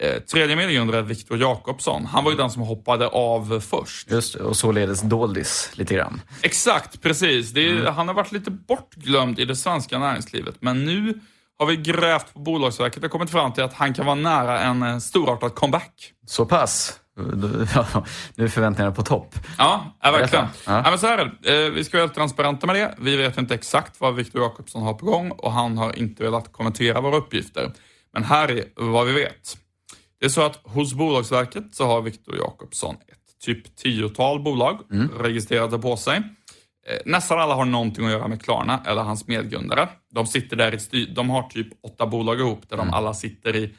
eh, 0.00 0.22
tredje 0.22 0.56
medgrundare 0.56 1.02
Viktor 1.02 1.38
Jakobsson. 1.38 2.06
Han 2.06 2.24
var 2.24 2.30
ju 2.30 2.36
den 2.36 2.50
som 2.50 2.62
hoppade 2.62 3.08
av 3.08 3.60
först. 3.60 4.10
Just. 4.10 4.34
Och 4.34 4.56
således 4.56 5.00
doldis 5.00 5.70
lite 5.74 5.94
grann. 5.94 6.20
Exakt, 6.42 7.02
precis. 7.02 7.56
Är, 7.56 7.90
Han 7.90 8.08
har 8.08 8.14
varit 8.14 8.32
lite 8.32 8.50
bortglömd 8.50 9.38
i 9.38 9.44
det 9.44 9.56
svenska 9.56 9.98
näringslivet, 9.98 10.54
men 10.60 10.84
nu 10.84 11.20
har 11.58 11.66
vi 11.66 11.76
grävt 11.76 12.34
på 12.34 12.38
Bolagsverket 12.38 13.04
och 13.04 13.10
kommit 13.10 13.30
fram 13.30 13.52
till 13.52 13.62
att 13.62 13.74
han 13.74 13.94
kan 13.94 14.06
vara 14.06 14.14
nära 14.14 14.60
en 14.60 14.82
eh, 14.82 14.98
storartad 14.98 15.54
comeback. 15.54 16.12
Så 16.26 16.46
pass. 16.46 17.00
Nu 18.34 18.44
är 18.44 18.48
förväntningarna 18.48 18.94
på 18.94 19.02
topp. 19.02 19.34
Ja, 19.58 19.96
ja 20.02 20.10
verkligen. 20.10 20.44
Ja. 20.66 20.82
Ja. 20.84 20.90
men 20.90 20.98
så 20.98 21.06
här 21.06 21.18
är 21.18 21.36
det. 21.42 21.64
Eh, 21.66 21.70
Vi 21.72 21.84
ska 21.84 21.96
vara 21.96 22.06
helt 22.06 22.14
transparenta 22.14 22.66
med 22.66 22.76
det. 22.76 22.94
Vi 22.98 23.16
vet 23.16 23.38
inte 23.38 23.54
exakt 23.54 24.00
vad 24.00 24.14
Viktor 24.14 24.42
Jakobsson 24.42 24.82
har 24.82 24.94
på 24.94 25.06
gång 25.06 25.30
och 25.30 25.52
han 25.52 25.78
har 25.78 25.98
inte 25.98 26.22
velat 26.22 26.52
kommentera 26.52 27.00
våra 27.00 27.16
uppgifter. 27.16 27.72
Men 28.12 28.24
här 28.24 28.50
är 28.50 28.64
vad 28.76 29.06
vi 29.06 29.12
vet. 29.12 29.56
Det 30.20 30.26
är 30.26 30.30
så 30.30 30.42
att 30.42 30.60
hos 30.64 30.94
Bolagsverket 30.94 31.74
så 31.74 31.86
har 31.86 32.02
Viktor 32.02 32.36
Jakobsson 32.36 32.94
ett 32.94 33.44
typ 33.44 33.76
tiotal 33.76 34.40
bolag 34.42 34.78
registrerade 35.20 35.78
på 35.78 35.96
sig. 35.96 36.16
Eh, 36.16 36.96
Nästan 37.06 37.40
alla 37.40 37.54
har 37.54 37.64
någonting 37.64 38.06
att 38.06 38.12
göra 38.12 38.28
med 38.28 38.42
Klarna 38.42 38.80
eller 38.86 39.02
hans 39.02 39.26
medgrundare. 39.26 39.88
De 40.14 40.26
sitter 40.26 40.56
där 40.56 40.74
i 40.74 40.78
styr- 40.78 41.14
de 41.14 41.30
har 41.30 41.42
typ 41.42 41.68
åtta 41.86 42.06
bolag 42.06 42.40
ihop 42.40 42.68
där 42.68 42.76
de 42.76 42.90
alla 42.94 43.14
sitter 43.14 43.56
i, 43.56 43.74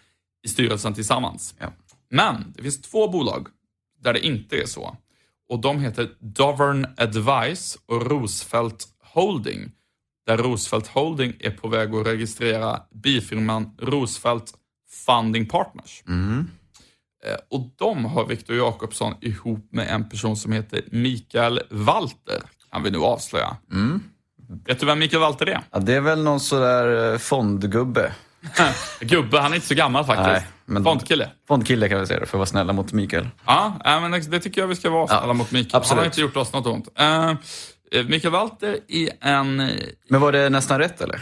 i 0.46 0.48
styrelsen 0.48 0.94
tillsammans. 0.94 1.56
Ja. 1.60 1.68
Men 2.16 2.54
det 2.56 2.64
finns 2.64 2.82
två 2.82 3.08
bolag 3.08 3.48
där 4.04 4.14
det 4.14 4.26
inte 4.26 4.56
är 4.62 4.66
så. 4.66 4.98
Och 5.50 5.60
de 5.62 5.80
heter 5.80 6.10
Dovern 6.20 6.86
Advice 6.98 7.78
och 7.86 8.12
Roosevelt 8.12 8.88
Holding. 9.14 9.72
Där 10.26 10.38
Roosevelt 10.38 10.88
Holding 10.88 11.34
är 11.40 11.52
på 11.52 11.68
väg 11.68 11.96
att 11.96 12.08
registrera 12.08 12.80
bifirman 12.92 13.76
Roosevelt 13.82 14.54
Funding 15.06 15.46
Partners. 15.46 16.04
Eh, 17.26 17.36
Och 17.50 17.70
de 17.78 18.06
har 18.06 18.26
Viktor 18.26 18.56
Jakobsson 18.56 19.14
ihop 19.22 19.68
med 19.72 19.88
en 19.90 20.10
person 20.10 20.38
som 20.38 20.52
heter 20.52 20.82
Mikael 20.92 21.60
Walter. 21.70 22.42
Kan 22.72 22.84
vi 22.84 22.92
nu 22.92 22.98
avslöja. 22.98 23.58
Vet 24.66 24.80
du 24.80 24.86
vem 24.86 25.00
Mikael 25.00 25.22
Walter 25.22 25.46
är? 25.46 25.62
Ja, 25.72 25.80
det 25.80 25.94
är 25.94 26.02
väl 26.02 26.24
någon 26.24 26.40
sådär 26.40 27.12
eh, 27.14 27.18
fondgubbe. 27.18 28.14
Gubbe, 29.00 29.40
han 29.40 29.52
är 29.52 29.56
inte 29.56 29.68
så 29.68 29.76
gammal 29.76 30.06
faktiskt. 30.06 30.28
Nej, 30.30 30.44
men- 30.66 30.84
Fondkille. 30.84 31.30
Fondkille 31.48 31.90
kan 31.90 32.00
vi 32.00 32.08
säga 32.08 32.20
det, 32.20 32.26
för 32.26 32.38
att 32.38 32.40
vara 32.40 32.46
snälla 32.46 32.74
mot 32.74 32.94
Mikael. 32.94 33.28
Ja, 33.46 33.74
men 33.84 34.12
det 34.12 34.40
tycker 34.40 34.62
jag 34.62 34.68
vi 34.68 34.76
ska 34.76 34.90
vara 34.90 35.08
snälla 35.08 35.34
mot 35.34 35.52
Mikael. 35.52 35.72
Han 35.74 35.82
absolut. 35.82 36.00
har 36.00 36.06
inte 36.06 36.22
gjort 36.22 36.38
oss 36.38 36.54
något 36.54 36.66
ont. 36.68 36.88
Uh, 37.02 37.34
Mikael 38.08 38.32
Walter 38.34 38.78
är 38.88 39.10
en... 39.22 39.72
Men 40.10 40.22
var 40.22 40.32
det 40.32 40.50
nästan 40.50 40.80
rätt 40.80 41.02
eller? 41.02 41.22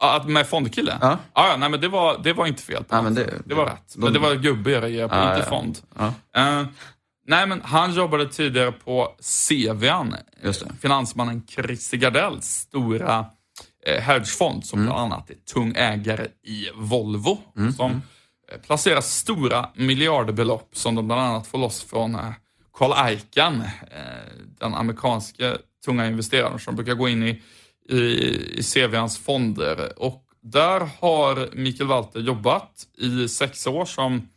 Ja, 0.00 0.16
att 0.16 0.28
med 0.28 0.46
fondkille? 0.46 0.98
Ja. 1.00 1.18
Ja, 1.34 1.48
ja, 1.48 1.56
nej 1.56 1.68
men 1.68 1.80
det 1.80 1.88
var, 1.88 2.20
det 2.22 2.32
var 2.32 2.46
inte 2.46 2.62
fel. 2.62 2.84
På 2.84 2.96
Ja, 2.96 3.02
men 3.02 3.14
det- 3.14 3.42
det 3.44 3.54
var 3.54 3.66
rätt. 3.66 3.94
då- 3.94 4.00
Men 4.04 4.12
det 4.12 4.18
var 4.18 4.34
gubbe 4.34 4.70
jag 4.70 4.82
reagerade 4.82 5.08
på, 5.08 5.14
Ja, 5.14 5.28
inte 5.36 5.46
ja. 5.50 5.56
fond. 5.58 5.78
Ja. 5.98 6.06
Eh, 6.36 6.66
nej, 7.26 7.46
men 7.46 7.60
han 7.64 7.94
jobbade 7.94 8.28
tidigare 8.28 8.72
på 8.72 9.08
eh, 10.42 10.50
Finansmannen 10.80 11.42
Christer 11.48 11.96
Gardells 11.96 12.46
stora 12.46 13.26
hedgefond 13.86 14.66
som 14.66 14.78
Mm. 14.78 14.92
bland 14.92 15.12
annat 15.12 15.30
är 15.30 15.34
tung 15.54 15.72
ägare 15.76 16.26
i 16.42 16.66
Volvo. 16.74 17.38
Som 17.76 17.90
eh, 18.52 18.58
placerar 18.66 19.00
stora 19.00 19.68
miljardbelopp 19.74 20.68
som 20.76 20.94
de 20.94 21.06
bland 21.06 21.20
annat 21.20 21.46
får 21.46 21.58
loss 21.58 21.82
från 21.82 22.14
eh, 22.14 22.30
Carl 22.78 23.12
Icahn, 23.12 23.60
eh, 23.90 24.00
den 24.60 24.74
amerikanska 24.74 25.56
tunga 25.84 26.06
investeraren 26.06 26.58
som 26.58 26.76
brukar 26.76 26.94
gå 26.94 27.08
in 27.08 27.22
i, 27.22 27.42
i, 27.88 27.98
i 28.58 28.62
Cevians 28.62 29.18
fonder. 29.18 29.92
Och 30.02 30.24
där 30.42 30.88
har 31.00 31.48
Mikael 31.56 31.88
Walter 31.88 32.20
jobbat 32.20 32.86
i 32.98 33.28
sex 33.28 33.66
år 33.66 33.84
som 33.84 34.28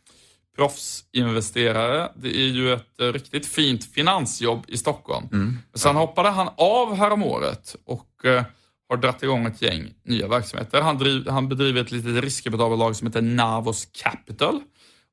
proffsinvesterare. 0.56 2.12
Det 2.16 2.28
är 2.36 2.46
ju 2.48 2.72
ett 2.72 3.00
eh, 3.00 3.06
riktigt 3.06 3.46
fint 3.46 3.84
finansjobb 3.84 4.64
i 4.68 4.76
Stockholm. 4.76 5.58
Sen 5.74 5.96
hoppade 5.96 6.28
han 6.28 6.48
av 6.56 6.94
häromåret 6.94 7.76
och 7.84 8.24
eh, 8.24 8.42
har 8.88 8.96
dragit 8.96 9.22
igång 9.22 9.46
ett 9.46 9.62
gäng 9.62 9.94
nya 10.04 10.28
verksamheter. 10.28 10.80
Han, 10.80 10.98
driv, 10.98 11.28
han 11.28 11.48
bedriver 11.48 11.80
ett 11.80 11.90
litet 11.90 12.24
riskkapitalbolag 12.24 12.96
som 12.96 13.06
heter 13.06 13.22
Navos 13.22 13.88
Capital. 13.92 14.60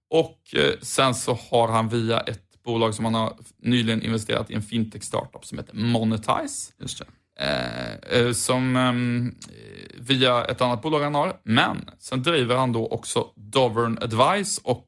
Och 0.10 0.40
eh, 0.54 0.80
sen 0.82 1.16
så 1.16 1.40
har 1.52 1.68
han 1.68 1.90
via 1.90 2.20
ett 2.20 2.64
bolag 2.66 2.94
som 2.94 3.06
han 3.06 3.14
har 3.14 3.34
nyligen 3.62 4.02
investerat 4.02 4.52
i 4.52 4.54
en 4.54 4.62
fintech-startup 4.62 5.46
som 5.46 5.58
heter 5.58 5.76
Monetize. 5.76 6.74
Just. 6.80 7.02
Eh, 7.40 8.20
eh, 8.20 8.32
som 8.32 8.76
ehm, 8.76 9.36
eh, 9.50 10.00
via 10.00 10.46
ett 10.46 10.62
annat 10.62 10.82
bolag 10.82 11.00
han 11.00 11.16
har. 11.16 11.40
Men 11.44 11.90
sen 12.00 12.24
driver 12.24 12.56
han 12.56 12.72
då 12.72 12.88
också 12.88 13.28
Dovern 13.36 13.98
Advice 14.02 14.62
och 14.64 14.88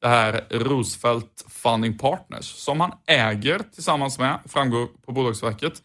det 0.00 0.08
här 0.08 0.44
Roosevelt 0.50 1.44
Funding 1.48 1.98
Partners 1.98 2.44
som 2.44 2.80
han 2.80 2.92
äger 3.06 3.60
tillsammans 3.74 4.18
med, 4.18 4.38
framgår 4.44 4.86
på 5.06 5.12
Bolagsverket, 5.12 5.82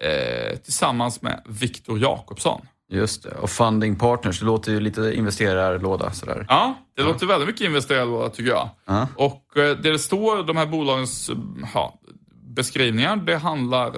eh, 0.00 0.56
tillsammans 0.56 1.22
med 1.22 1.42
Viktor 1.46 1.98
Jakobsson. 1.98 2.60
Just 2.90 3.22
det. 3.22 3.30
Och 3.30 3.50
funding 3.50 3.96
partners, 3.96 4.40
det 4.40 4.46
låter 4.46 4.72
ju 4.72 4.80
lite 4.80 5.12
investerarlåda 5.14 6.12
sådär. 6.12 6.46
Ja, 6.48 6.74
det 6.96 7.02
låter 7.02 7.26
väldigt 7.26 7.48
mycket 7.48 7.66
investerad 7.66 8.32
tycker 8.32 8.50
jag. 8.50 8.68
Ja. 8.84 9.08
Och 9.16 9.56
eh, 9.56 9.76
det 9.76 9.90
det 9.90 9.98
står, 9.98 10.42
de 10.42 10.56
här 10.56 10.66
bolagens 10.66 11.28
eh, 11.28 11.36
ja, 11.74 12.00
beskrivningar. 12.42 13.16
Det 13.16 13.36
handlar 13.36 13.86
eh, 13.86 13.94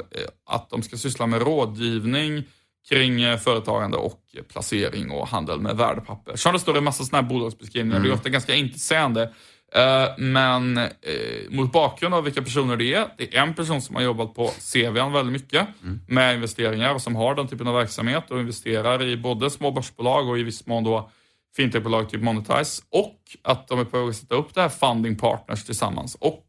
att 0.47 0.71
de 0.71 0.83
ska 0.83 0.97
syssla 0.97 1.27
med 1.27 1.43
rådgivning 1.43 2.45
kring 2.89 3.39
företagande 3.39 3.97
och 3.97 4.21
placering 4.53 5.11
och 5.11 5.29
handel 5.29 5.61
med 5.61 5.77
värdepapper. 5.77 6.37
Som 6.37 6.53
det 6.53 6.59
står 6.59 6.77
en 6.77 6.85
massa 6.85 7.05
sådana 7.05 7.23
här 7.23 7.35
bolagsbeskrivningar. 7.35 7.97
Mm. 7.97 8.09
Det 8.09 8.15
är 8.15 8.17
ofta 8.17 8.29
ganska 8.29 8.55
intetsägande. 8.55 9.31
Eh, 9.75 10.09
men 10.19 10.77
eh, 10.77 10.87
mot 11.51 11.73
bakgrund 11.73 12.15
av 12.15 12.25
vilka 12.25 12.43
personer 12.43 12.77
det 12.77 12.95
är, 12.95 13.09
det 13.17 13.37
är 13.37 13.43
en 13.43 13.55
person 13.55 13.83
som 13.83 13.97
har 13.97 14.03
jobbat 14.03 14.35
på 14.35 14.51
CVn 14.73 15.13
väldigt 15.13 15.33
mycket 15.33 15.67
mm. 15.83 16.01
med 16.09 16.35
investeringar 16.35 16.95
och 16.95 17.03
som 17.03 17.17
har 17.17 17.35
den 17.35 17.49
typen 17.49 17.67
av 17.67 17.75
verksamhet 17.75 18.31
och 18.31 18.41
investerar 18.41 19.03
i 19.03 19.17
både 19.17 19.51
små 19.51 19.71
börsbolag 19.71 20.29
och 20.29 20.39
i 20.39 20.43
viss 20.43 20.67
mån 20.67 20.85
då 20.85 21.11
fintechbolag 21.57 22.11
typ 22.11 22.23
Monetize 22.23 22.83
och 22.91 23.21
att 23.43 23.69
de 23.69 23.79
är 23.81 23.85
på 23.85 24.01
väg 24.01 24.09
att 24.09 24.17
sätta 24.17 24.35
upp 24.35 24.55
det 24.55 24.61
här 24.61 24.69
Funding 24.69 25.17
Partners 25.17 25.65
tillsammans 25.65 26.15
och 26.21 26.47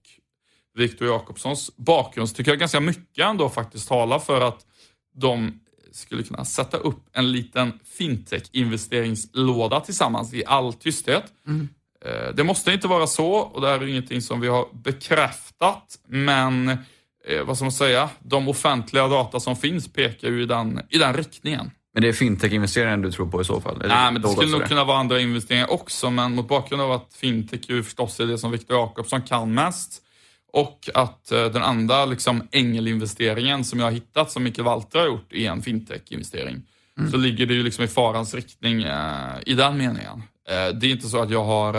Viktor 0.76 1.08
Jakobssons 1.08 1.78
bakgrund 1.78 2.30
så 2.30 2.36
tycker 2.36 2.52
jag 2.52 2.60
ganska 2.60 2.80
mycket 2.80 3.26
ändå 3.26 3.50
faktiskt 3.50 3.88
talar 3.88 4.20
för 4.20 4.42
att 4.42 4.66
de 5.16 5.60
skulle 5.92 6.24
kunna 6.24 6.46
sätta 6.46 6.78
upp 6.78 7.10
en 7.14 7.32
liten 7.32 7.80
fintech-investeringslåda 7.84 9.80
tillsammans 9.80 10.34
i 10.34 10.46
all 10.46 10.74
tysthet. 10.74 11.24
Mm. 11.48 11.70
Eh, 12.06 12.36
det 12.36 12.44
måste 12.44 12.72
inte 12.72 12.88
vara 12.88 13.08
så 13.08 13.32
och 13.32 13.62
det 13.62 13.68
här 13.68 13.80
är 13.80 13.88
ingenting 13.88 14.22
som 14.22 14.42
vi 14.42 14.48
har 14.48 14.68
bekräftat, 14.74 16.00
men 16.08 16.70
eh, 17.28 17.44
vad 17.46 17.56
ska 17.56 17.66
man 17.66 17.72
säga, 17.72 18.10
de 18.20 18.48
offentliga 18.48 19.08
data 19.08 19.40
som 19.40 19.56
finns 19.56 19.94
pekar 19.94 20.28
ju 20.28 20.44
i 20.44 20.46
den, 20.46 20.82
i 20.90 20.98
den 20.98 21.14
riktningen. 21.14 21.72
Men 21.94 22.02
det 22.02 22.10
är 22.10 22.14
fintech-investeringar 22.14 22.98
du 22.98 23.12
tror 23.12 23.32
på 23.32 23.42
i 23.42 23.46
så 23.46 23.62
fall? 23.62 23.78
Nej, 23.88 24.12
men 24.12 24.22
det 24.22 24.30
skulle 24.30 24.52
nog 24.52 24.68
kunna 24.68 24.84
vara 24.84 24.98
andra 24.98 25.20
investeringar 25.20 25.72
också, 25.72 26.10
men 26.10 26.36
mot 26.36 26.48
bakgrund 26.48 26.82
av 26.82 26.92
att 26.92 27.14
fintech 27.14 27.70
ju 27.70 27.84
förstås 27.84 28.20
är 28.20 28.26
det 28.26 28.38
som 28.38 28.52
Viktor 28.52 28.78
Jakobsson 28.78 29.22
kan 29.22 29.54
mest 29.54 30.04
och 30.54 30.90
att 30.94 31.32
eh, 31.32 31.46
den 31.46 31.64
andra 31.64 32.06
liksom, 32.06 32.48
ängelinvesteringen 32.52 33.66
som 33.66 33.80
jag 33.80 33.86
har 33.86 33.92
hittat, 33.92 34.32
som 34.32 34.44
Mikael 34.44 34.66
Walter 34.66 35.00
har 35.00 35.06
gjort, 35.06 35.34
är 35.34 35.52
en 35.52 35.62
fintech-investering. 35.62 36.62
Mm. 37.00 37.12
Så 37.12 37.18
ligger 37.18 37.46
det 37.46 37.54
ju 37.54 37.64
liksom 37.64 37.84
i 37.84 37.88
farans 37.88 38.34
riktning 38.34 38.84
eh, 38.84 39.36
i 39.46 39.54
den 39.54 39.78
meningen. 39.78 40.24
Eh, 40.50 40.76
det 40.76 40.88
är 40.88 40.92
inte 40.92 41.08
så 41.08 41.22
att 41.22 41.30
jag 41.30 41.44
har, 41.44 41.76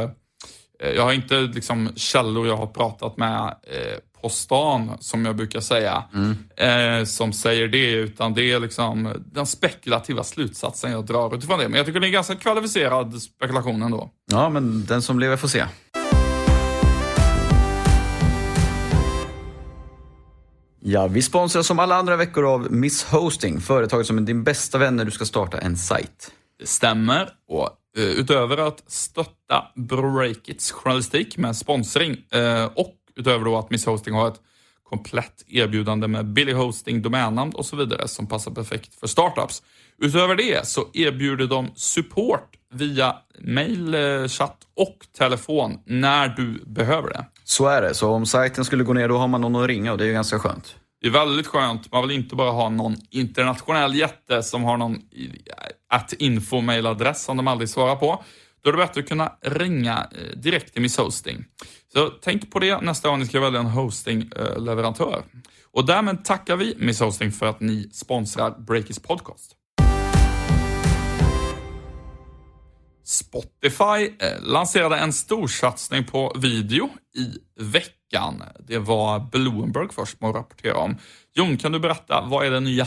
eh, 0.80 0.90
jag 0.96 1.02
har 1.02 1.12
inte 1.12 1.40
liksom 1.40 1.90
källor 1.96 2.46
jag 2.46 2.56
har 2.56 2.66
pratat 2.66 3.16
med 3.16 3.42
eh, 3.42 3.98
på 4.22 4.28
stan, 4.28 4.96
som 5.00 5.24
jag 5.24 5.36
brukar 5.36 5.60
säga, 5.60 6.04
mm. 6.14 7.06
som 7.06 7.32
säger 7.32 7.68
det, 7.68 7.90
utan 7.90 8.34
det 8.34 8.52
är 8.52 8.60
liksom 8.60 9.14
den 9.32 9.46
spekulativa 9.46 10.24
slutsatsen 10.24 10.92
jag 10.92 11.06
drar 11.06 11.36
utifrån 11.36 11.58
det. 11.58 11.68
Men 11.68 11.76
jag 11.76 11.86
tycker 11.86 12.00
det 12.00 12.08
är 12.08 12.10
ganska 12.10 12.34
kvalificerad 12.34 13.22
spekulation 13.22 13.82
ändå. 13.82 14.10
Ja, 14.30 14.48
men 14.48 14.84
den 14.84 15.02
som 15.02 15.18
lever 15.18 15.36
får 15.36 15.48
se. 15.48 15.64
Ja, 20.80 21.06
vi 21.06 21.22
sponsras 21.22 21.66
som 21.66 21.78
alla 21.78 21.96
andra 21.96 22.16
veckor 22.16 22.44
av 22.44 22.72
Miss 22.72 23.04
Hosting, 23.04 23.60
företaget 23.60 24.06
som 24.06 24.18
är 24.18 24.22
din 24.22 24.44
bästa 24.44 24.78
vän 24.78 24.96
när 24.96 25.04
du 25.04 25.10
ska 25.10 25.24
starta 25.24 25.58
en 25.58 25.76
sajt. 25.76 26.32
Det 26.58 26.66
stämmer. 26.66 27.28
Och 27.48 27.68
eh, 27.96 28.04
utöver 28.04 28.56
att 28.56 28.84
stötta 28.86 29.72
Breakits 29.74 30.72
journalistik 30.72 31.36
med 31.36 31.56
sponsring 31.56 32.16
eh, 32.30 32.64
och 32.64 32.94
utöver 33.16 33.44
då 33.44 33.58
att 33.58 33.70
Miss 33.70 33.86
Hosting 33.86 34.14
har 34.14 34.28
ett 34.28 34.40
komplett 34.88 35.44
erbjudande 35.48 36.08
med 36.08 36.26
billig 36.26 36.52
hosting, 36.54 37.02
domännamn 37.02 37.52
och 37.52 37.66
så 37.66 37.76
vidare 37.76 38.08
som 38.08 38.26
passar 38.26 38.50
perfekt 38.50 38.94
för 39.00 39.06
startups. 39.06 39.62
Utöver 40.02 40.34
det 40.34 40.66
så 40.66 40.84
erbjuder 40.92 41.46
de 41.46 41.70
support 41.74 42.54
via 42.74 43.16
mail, 43.38 43.94
eh, 43.94 44.28
chatt 44.28 44.56
och 44.76 44.98
telefon 45.18 45.78
när 45.84 46.28
du 46.28 46.64
behöver 46.66 47.08
det. 47.08 47.24
Så 47.44 47.66
är 47.66 47.82
det. 47.82 47.94
Så 47.94 48.10
om 48.10 48.26
sajten 48.26 48.64
skulle 48.64 48.84
gå 48.84 48.92
ner, 48.92 49.08
då 49.08 49.16
har 49.16 49.28
man 49.28 49.40
någon 49.40 49.56
att 49.56 49.66
ringa 49.66 49.92
och 49.92 49.98
det 49.98 50.04
är 50.04 50.08
ju 50.08 50.12
ganska 50.12 50.38
skönt. 50.38 50.76
Det 51.00 51.06
är 51.08 51.12
väldigt 51.12 51.46
skönt. 51.46 51.92
Man 51.92 52.08
vill 52.08 52.16
inte 52.16 52.36
bara 52.36 52.50
ha 52.50 52.68
någon 52.68 52.96
internationell 53.10 53.94
jätte 53.94 54.42
som 54.42 54.64
har 54.64 54.76
någon 54.76 54.98
att 55.88 56.12
info-mailadress 56.12 57.24
som 57.24 57.36
de 57.36 57.48
aldrig 57.48 57.68
svarar 57.68 57.96
på. 57.96 58.24
Då 58.62 58.70
är 58.70 58.72
det 58.72 58.86
bättre 58.86 59.00
att 59.00 59.08
kunna 59.08 59.32
ringa 59.42 60.08
eh, 60.12 60.38
direkt 60.38 60.72
till 60.72 60.82
Miss 60.82 60.96
Hosting. 60.96 61.44
Så 61.92 62.08
tänk 62.08 62.50
på 62.50 62.58
det 62.58 62.80
nästa 62.80 63.08
gång 63.08 63.18
ni 63.18 63.26
ska 63.26 63.40
välja 63.40 63.60
en 63.60 63.66
hostingleverantör. 63.66 65.22
Och 65.72 65.86
därmed 65.86 66.24
tackar 66.24 66.56
vi 66.56 66.74
Miss 66.78 67.00
Hosting 67.00 67.32
för 67.32 67.46
att 67.46 67.60
ni 67.60 67.90
sponsrar 67.92 68.50
Breakit's 68.50 69.06
podcast. 69.06 69.54
Spotify 73.04 74.16
eh, 74.18 74.42
lanserade 74.42 74.96
en 74.96 75.12
storsatsning 75.12 76.04
på 76.04 76.32
video 76.36 76.88
i 77.16 77.62
veckan. 77.64 77.97
Det 78.58 78.78
var 78.78 79.20
Bloomberg 79.32 79.88
först 79.92 80.20
man 80.20 80.32
rapporterade 80.32 80.78
om. 80.78 80.96
Jon, 81.34 81.56
kan 81.56 81.72
du 81.72 81.80
berätta, 81.80 82.24
vad 82.30 82.46
är 82.46 82.50
det 82.50 82.60
nya? 82.60 82.86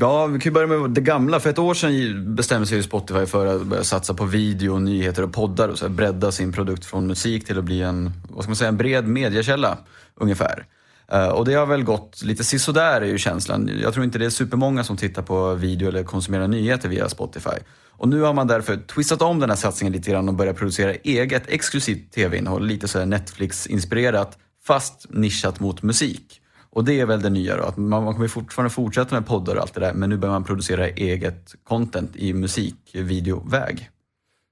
Ja, 0.00 0.26
vi 0.26 0.40
kan 0.40 0.52
börja 0.52 0.66
med 0.66 0.90
det 0.90 1.00
gamla. 1.00 1.40
För 1.40 1.50
ett 1.50 1.58
år 1.58 1.74
sedan 1.74 2.34
bestämde 2.34 2.66
sig 2.66 2.82
Spotify 2.82 3.26
för 3.26 3.46
att 3.46 3.62
börja 3.62 3.84
satsa 3.84 4.14
på 4.14 4.24
video, 4.24 4.78
nyheter 4.78 5.22
och 5.22 5.32
poddar 5.32 5.68
och 5.68 5.78
så 5.78 5.88
bredda 5.88 6.32
sin 6.32 6.52
produkt 6.52 6.84
från 6.84 7.06
musik 7.06 7.46
till 7.46 7.58
att 7.58 7.64
bli 7.64 7.82
en, 7.82 8.12
vad 8.28 8.44
ska 8.44 8.50
man 8.50 8.56
säga, 8.56 8.68
en 8.68 8.76
bred 8.76 9.08
mediekälla 9.08 9.78
ungefär. 10.14 10.66
Eh, 11.12 11.28
och 11.28 11.44
det 11.44 11.54
har 11.54 11.66
väl 11.66 11.82
gått 11.82 12.22
lite 12.22 12.44
sisådär 12.44 13.00
är 13.00 13.06
ju 13.06 13.18
känslan. 13.18 13.70
Jag 13.82 13.92
tror 13.92 14.04
inte 14.04 14.18
det 14.18 14.26
är 14.26 14.30
supermånga 14.30 14.84
som 14.84 14.96
tittar 14.96 15.22
på 15.22 15.54
video 15.54 15.88
eller 15.88 16.04
konsumerar 16.04 16.48
nyheter 16.48 16.88
via 16.88 17.08
Spotify. 17.08 17.58
Och 18.00 18.08
nu 18.08 18.20
har 18.20 18.34
man 18.34 18.46
därför 18.46 18.76
twistat 18.76 19.22
om 19.22 19.40
den 19.40 19.50
här 19.50 19.56
satsningen 19.56 19.92
lite 19.92 20.10
grann 20.10 20.28
och 20.28 20.34
börjat 20.34 20.56
producera 20.56 20.94
eget 20.94 21.42
exklusivt 21.46 22.12
tv-innehåll. 22.12 22.66
Lite 22.66 22.88
så 22.88 23.04
Netflix-inspirerat 23.04 24.38
fast 24.64 25.06
nischat 25.10 25.60
mot 25.60 25.82
musik. 25.82 26.40
Och 26.70 26.84
det 26.84 27.00
är 27.00 27.06
väl 27.06 27.22
det 27.22 27.30
nya 27.30 27.56
då, 27.56 27.62
att 27.62 27.76
man 27.76 28.14
kommer 28.14 28.28
fortfarande 28.28 28.70
fortsätta 28.70 29.14
med 29.14 29.26
poddar 29.26 29.56
och 29.56 29.62
allt 29.62 29.74
det 29.74 29.80
där 29.80 29.94
men 29.94 30.10
nu 30.10 30.16
börjar 30.16 30.32
man 30.32 30.44
producera 30.44 30.88
eget 30.88 31.54
content 31.64 32.16
i 32.16 32.32
musikvideoväg. 32.32 33.90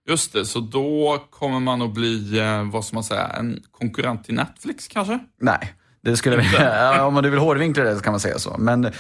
Just 0.09 0.33
det, 0.33 0.45
så 0.45 0.61
då 0.61 1.25
kommer 1.31 1.61
man 1.61 1.83
att 1.83 1.95
bli, 1.95 2.39
eh, 2.39 2.71
vad 2.71 2.85
ska 2.85 2.97
man 2.97 3.05
säga, 3.05 3.27
en 3.27 3.63
konkurrent 3.71 4.25
till 4.25 4.35
Netflix 4.35 4.89
kanske? 4.89 5.19
Nej, 5.41 5.75
det 6.11 6.17
skulle, 6.17 6.45
ja, 6.59 7.05
om 7.05 7.15
man 7.15 7.31
vill 7.31 7.39
hårdvinkla 7.39 7.85
det 7.85 7.97
så 7.97 8.03
kan 8.03 8.13
man 8.13 8.21
säga 8.21 8.39
så. 8.39 8.57
Men 8.59 8.85
eh, 8.85 8.93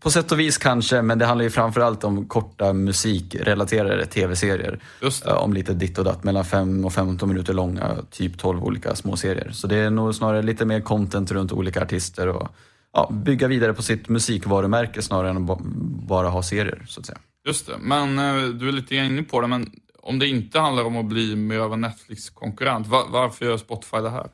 på 0.00 0.10
sätt 0.10 0.32
och 0.32 0.40
vis 0.40 0.58
kanske, 0.58 1.02
men 1.02 1.18
det 1.18 1.26
handlar 1.26 1.44
ju 1.44 1.50
framförallt 1.50 2.04
om 2.04 2.26
korta 2.26 2.72
musikrelaterade 2.72 4.06
tv-serier. 4.06 4.78
Eh, 5.26 5.32
om 5.32 5.52
lite 5.52 5.74
ditt 5.74 5.98
och 5.98 6.04
datt, 6.04 6.24
mellan 6.24 6.44
5 6.44 6.84
och 6.84 6.92
15 6.92 7.28
minuter 7.28 7.54
långa, 7.54 7.96
typ 8.10 8.38
12 8.38 8.64
olika 8.64 8.94
småserier. 8.94 9.50
Så 9.52 9.66
det 9.66 9.76
är 9.76 9.90
nog 9.90 10.14
snarare 10.14 10.42
lite 10.42 10.64
mer 10.64 10.80
content 10.80 11.30
runt 11.30 11.52
olika 11.52 11.82
artister 11.82 12.28
och 12.28 12.48
ja, 12.92 13.10
bygga 13.12 13.48
vidare 13.48 13.74
på 13.74 13.82
sitt 13.82 14.08
musikvarumärke 14.08 15.02
snarare 15.02 15.30
än 15.30 15.50
att 15.50 15.60
bara 16.08 16.28
ha 16.28 16.42
serier, 16.42 16.84
så 16.88 17.00
att 17.00 17.06
säga. 17.06 17.18
Just 17.46 17.66
det, 17.66 17.78
men 17.80 18.18
eh, 18.18 18.48
du 18.48 18.68
är 18.68 18.72
lite 18.72 18.94
inne 18.94 19.22
på 19.22 19.40
det, 19.40 19.46
men 19.46 19.70
om 20.02 20.18
det 20.18 20.28
inte 20.28 20.60
handlar 20.60 20.84
om 20.84 20.96
att 20.96 21.04
bli 21.04 21.36
mer 21.36 21.58
av 21.58 21.72
en 21.72 21.80
Netflix-konkurrent, 21.80 22.86
varför 22.86 23.44
gör 23.44 23.56
Spotify 23.56 23.96
det 23.96 24.10
här? 24.10 24.26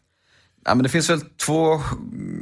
Ja, 0.65 0.75
men 0.75 0.83
det 0.83 0.89
finns 0.89 1.11
väl 1.11 1.21
två 1.21 1.79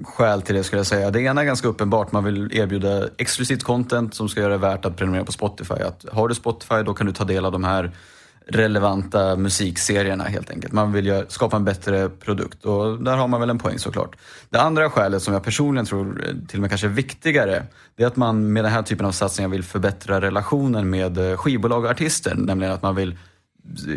skäl 0.04 0.42
till 0.42 0.54
det 0.54 0.64
skulle 0.64 0.78
jag 0.78 0.86
säga. 0.86 1.10
Det 1.10 1.20
ena 1.20 1.40
är 1.40 1.44
ganska 1.44 1.68
uppenbart, 1.68 2.12
man 2.12 2.24
vill 2.24 2.56
erbjuda 2.56 3.08
exklusivt 3.18 3.62
content 3.62 4.14
som 4.14 4.28
ska 4.28 4.40
göra 4.40 4.52
det 4.52 4.58
värt 4.58 4.84
att 4.84 4.96
prenumerera 4.96 5.24
på 5.24 5.32
Spotify. 5.32 5.74
Att 5.74 6.04
har 6.12 6.28
du 6.28 6.34
Spotify 6.34 6.82
då 6.82 6.94
kan 6.94 7.06
du 7.06 7.12
ta 7.12 7.24
del 7.24 7.44
av 7.44 7.52
de 7.52 7.64
här 7.64 7.92
relevanta 8.46 9.36
musikserierna 9.36 10.24
helt 10.24 10.50
enkelt. 10.50 10.72
Man 10.72 10.92
vill 10.92 11.24
skapa 11.28 11.56
en 11.56 11.64
bättre 11.64 12.08
produkt 12.08 12.64
och 12.64 13.02
där 13.02 13.16
har 13.16 13.28
man 13.28 13.40
väl 13.40 13.50
en 13.50 13.58
poäng 13.58 13.78
såklart. 13.78 14.16
Det 14.50 14.60
andra 14.60 14.90
skälet 14.90 15.22
som 15.22 15.34
jag 15.34 15.44
personligen 15.44 15.86
tror 15.86 16.24
eh, 16.26 16.46
till 16.48 16.58
och 16.58 16.60
med 16.60 16.70
kanske 16.70 16.86
är 16.86 16.90
viktigare, 16.90 17.62
det 17.96 18.02
är 18.02 18.06
att 18.06 18.16
man 18.16 18.52
med 18.52 18.64
den 18.64 18.72
här 18.72 18.82
typen 18.82 19.06
av 19.06 19.12
satsningar 19.12 19.48
vill 19.48 19.64
förbättra 19.64 20.20
relationen 20.20 20.90
med 20.90 21.18
eh, 21.18 21.36
skivbolag 21.36 21.84
och 21.84 21.90
artister. 21.90 22.34
Nämligen 22.34 22.72
att 22.72 22.82
man 22.82 22.94
vill 22.94 23.18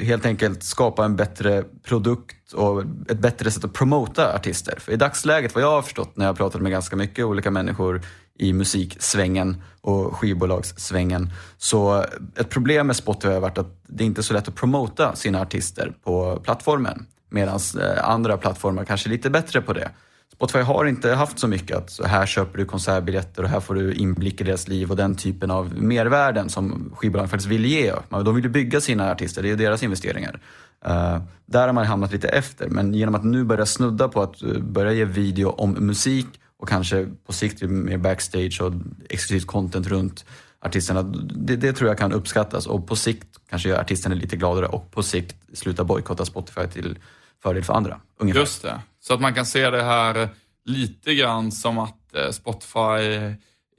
helt 0.01 0.25
enkelt 0.25 0.63
skapa 0.63 1.05
en 1.05 1.15
bättre 1.15 1.63
produkt 1.83 2.53
och 2.53 2.83
ett 3.09 3.19
bättre 3.19 3.51
sätt 3.51 3.63
att 3.63 3.73
promota 3.73 4.35
artister. 4.35 4.79
För 4.79 4.91
i 4.91 4.95
dagsläget, 4.95 5.55
vad 5.55 5.63
jag 5.63 5.71
har 5.71 5.81
förstått 5.81 6.17
när 6.17 6.25
jag 6.25 6.29
har 6.29 6.35
pratat 6.35 6.61
med 6.61 6.71
ganska 6.71 6.95
mycket 6.95 7.25
olika 7.25 7.51
människor 7.51 8.01
i 8.39 8.53
musiksvängen 8.53 9.61
och 9.81 10.15
skivbolagssvängen. 10.15 11.29
Så 11.57 12.05
ett 12.35 12.49
problem 12.49 12.87
med 12.87 12.95
Spotify 12.95 13.33
har 13.33 13.39
varit 13.39 13.57
att 13.57 13.81
det 13.87 14.03
inte 14.03 14.21
är 14.21 14.23
så 14.23 14.33
lätt 14.33 14.47
att 14.47 14.55
promota 14.55 15.15
sina 15.15 15.41
artister 15.41 15.93
på 16.03 16.39
plattformen. 16.43 17.05
Medan 17.29 17.59
eh, 17.81 18.09
andra 18.09 18.37
plattformar 18.37 18.85
kanske 18.85 19.09
är 19.09 19.11
lite 19.11 19.29
bättre 19.29 19.61
på 19.61 19.73
det. 19.73 19.89
Spotify 20.33 20.59
har 20.59 20.85
inte 20.85 21.11
haft 21.11 21.39
så 21.39 21.47
mycket 21.47 21.77
att 21.77 21.89
så 21.89 22.05
här 22.05 22.25
köper 22.25 22.57
du 22.57 22.65
konsertbiljetter 22.65 23.43
och 23.43 23.49
här 23.49 23.59
får 23.59 23.75
du 23.75 23.93
inblick 23.93 24.41
i 24.41 24.43
deras 24.43 24.67
liv 24.67 24.91
och 24.91 24.97
den 24.97 25.15
typen 25.15 25.51
av 25.51 25.81
mervärden 25.81 26.49
som 26.49 26.93
skivbolagen 26.95 27.29
faktiskt 27.29 27.51
vill 27.51 27.65
ge. 27.65 27.93
De 28.09 28.35
vill 28.35 28.43
ju 28.43 28.49
bygga 28.49 28.81
sina 28.81 29.11
artister, 29.11 29.43
det 29.43 29.49
är 29.49 29.55
deras 29.55 29.83
investeringar. 29.83 30.39
Eh, 30.85 31.21
där 31.45 31.67
har 31.67 31.73
man 31.73 31.85
hamnat 31.85 32.11
lite 32.11 32.27
efter, 32.27 32.69
men 32.69 32.93
genom 32.93 33.15
att 33.15 33.23
nu 33.23 33.43
börja 33.43 33.65
snudda 33.65 34.07
på 34.07 34.21
att 34.21 34.43
eh, 34.43 34.59
börja 34.59 34.93
ge 34.93 35.05
video 35.05 35.49
om 35.49 35.71
musik 35.71 36.27
och 36.57 36.69
kanske 36.69 37.07
på 37.25 37.33
sikt 37.33 37.61
mer 37.61 37.97
backstage 37.97 38.61
och 38.61 38.73
exklusivt 39.09 39.47
content 39.47 39.87
runt 39.87 40.25
artisterna, 40.59 41.03
det, 41.03 41.55
det, 41.55 41.73
tror 41.73 41.89
jag 41.89 41.97
kan 41.97 42.11
uppskattas 42.11 42.67
och 42.67 42.87
på 42.87 42.95
sikt 42.95 43.27
kanske 43.49 43.69
göra 43.69 43.81
artisterna 43.81 44.15
lite 44.15 44.35
gladare 44.35 44.65
och 44.65 44.91
på 44.91 45.03
sikt 45.03 45.35
sluta 45.53 45.83
bojkotta 45.83 46.25
Spotify 46.25 46.67
till 46.67 46.99
fördel 47.43 47.63
för 47.63 47.73
andra. 47.73 47.99
Ungefär. 48.19 48.39
Just 48.39 48.61
det. 48.61 48.81
Så 49.07 49.13
att 49.13 49.21
man 49.21 49.33
kan 49.33 49.45
se 49.45 49.69
det 49.69 49.83
här 49.83 50.29
lite 50.65 51.15
grann 51.15 51.51
som 51.51 51.77
att 51.77 52.15
eh, 52.15 52.31
Spotify 52.31 53.05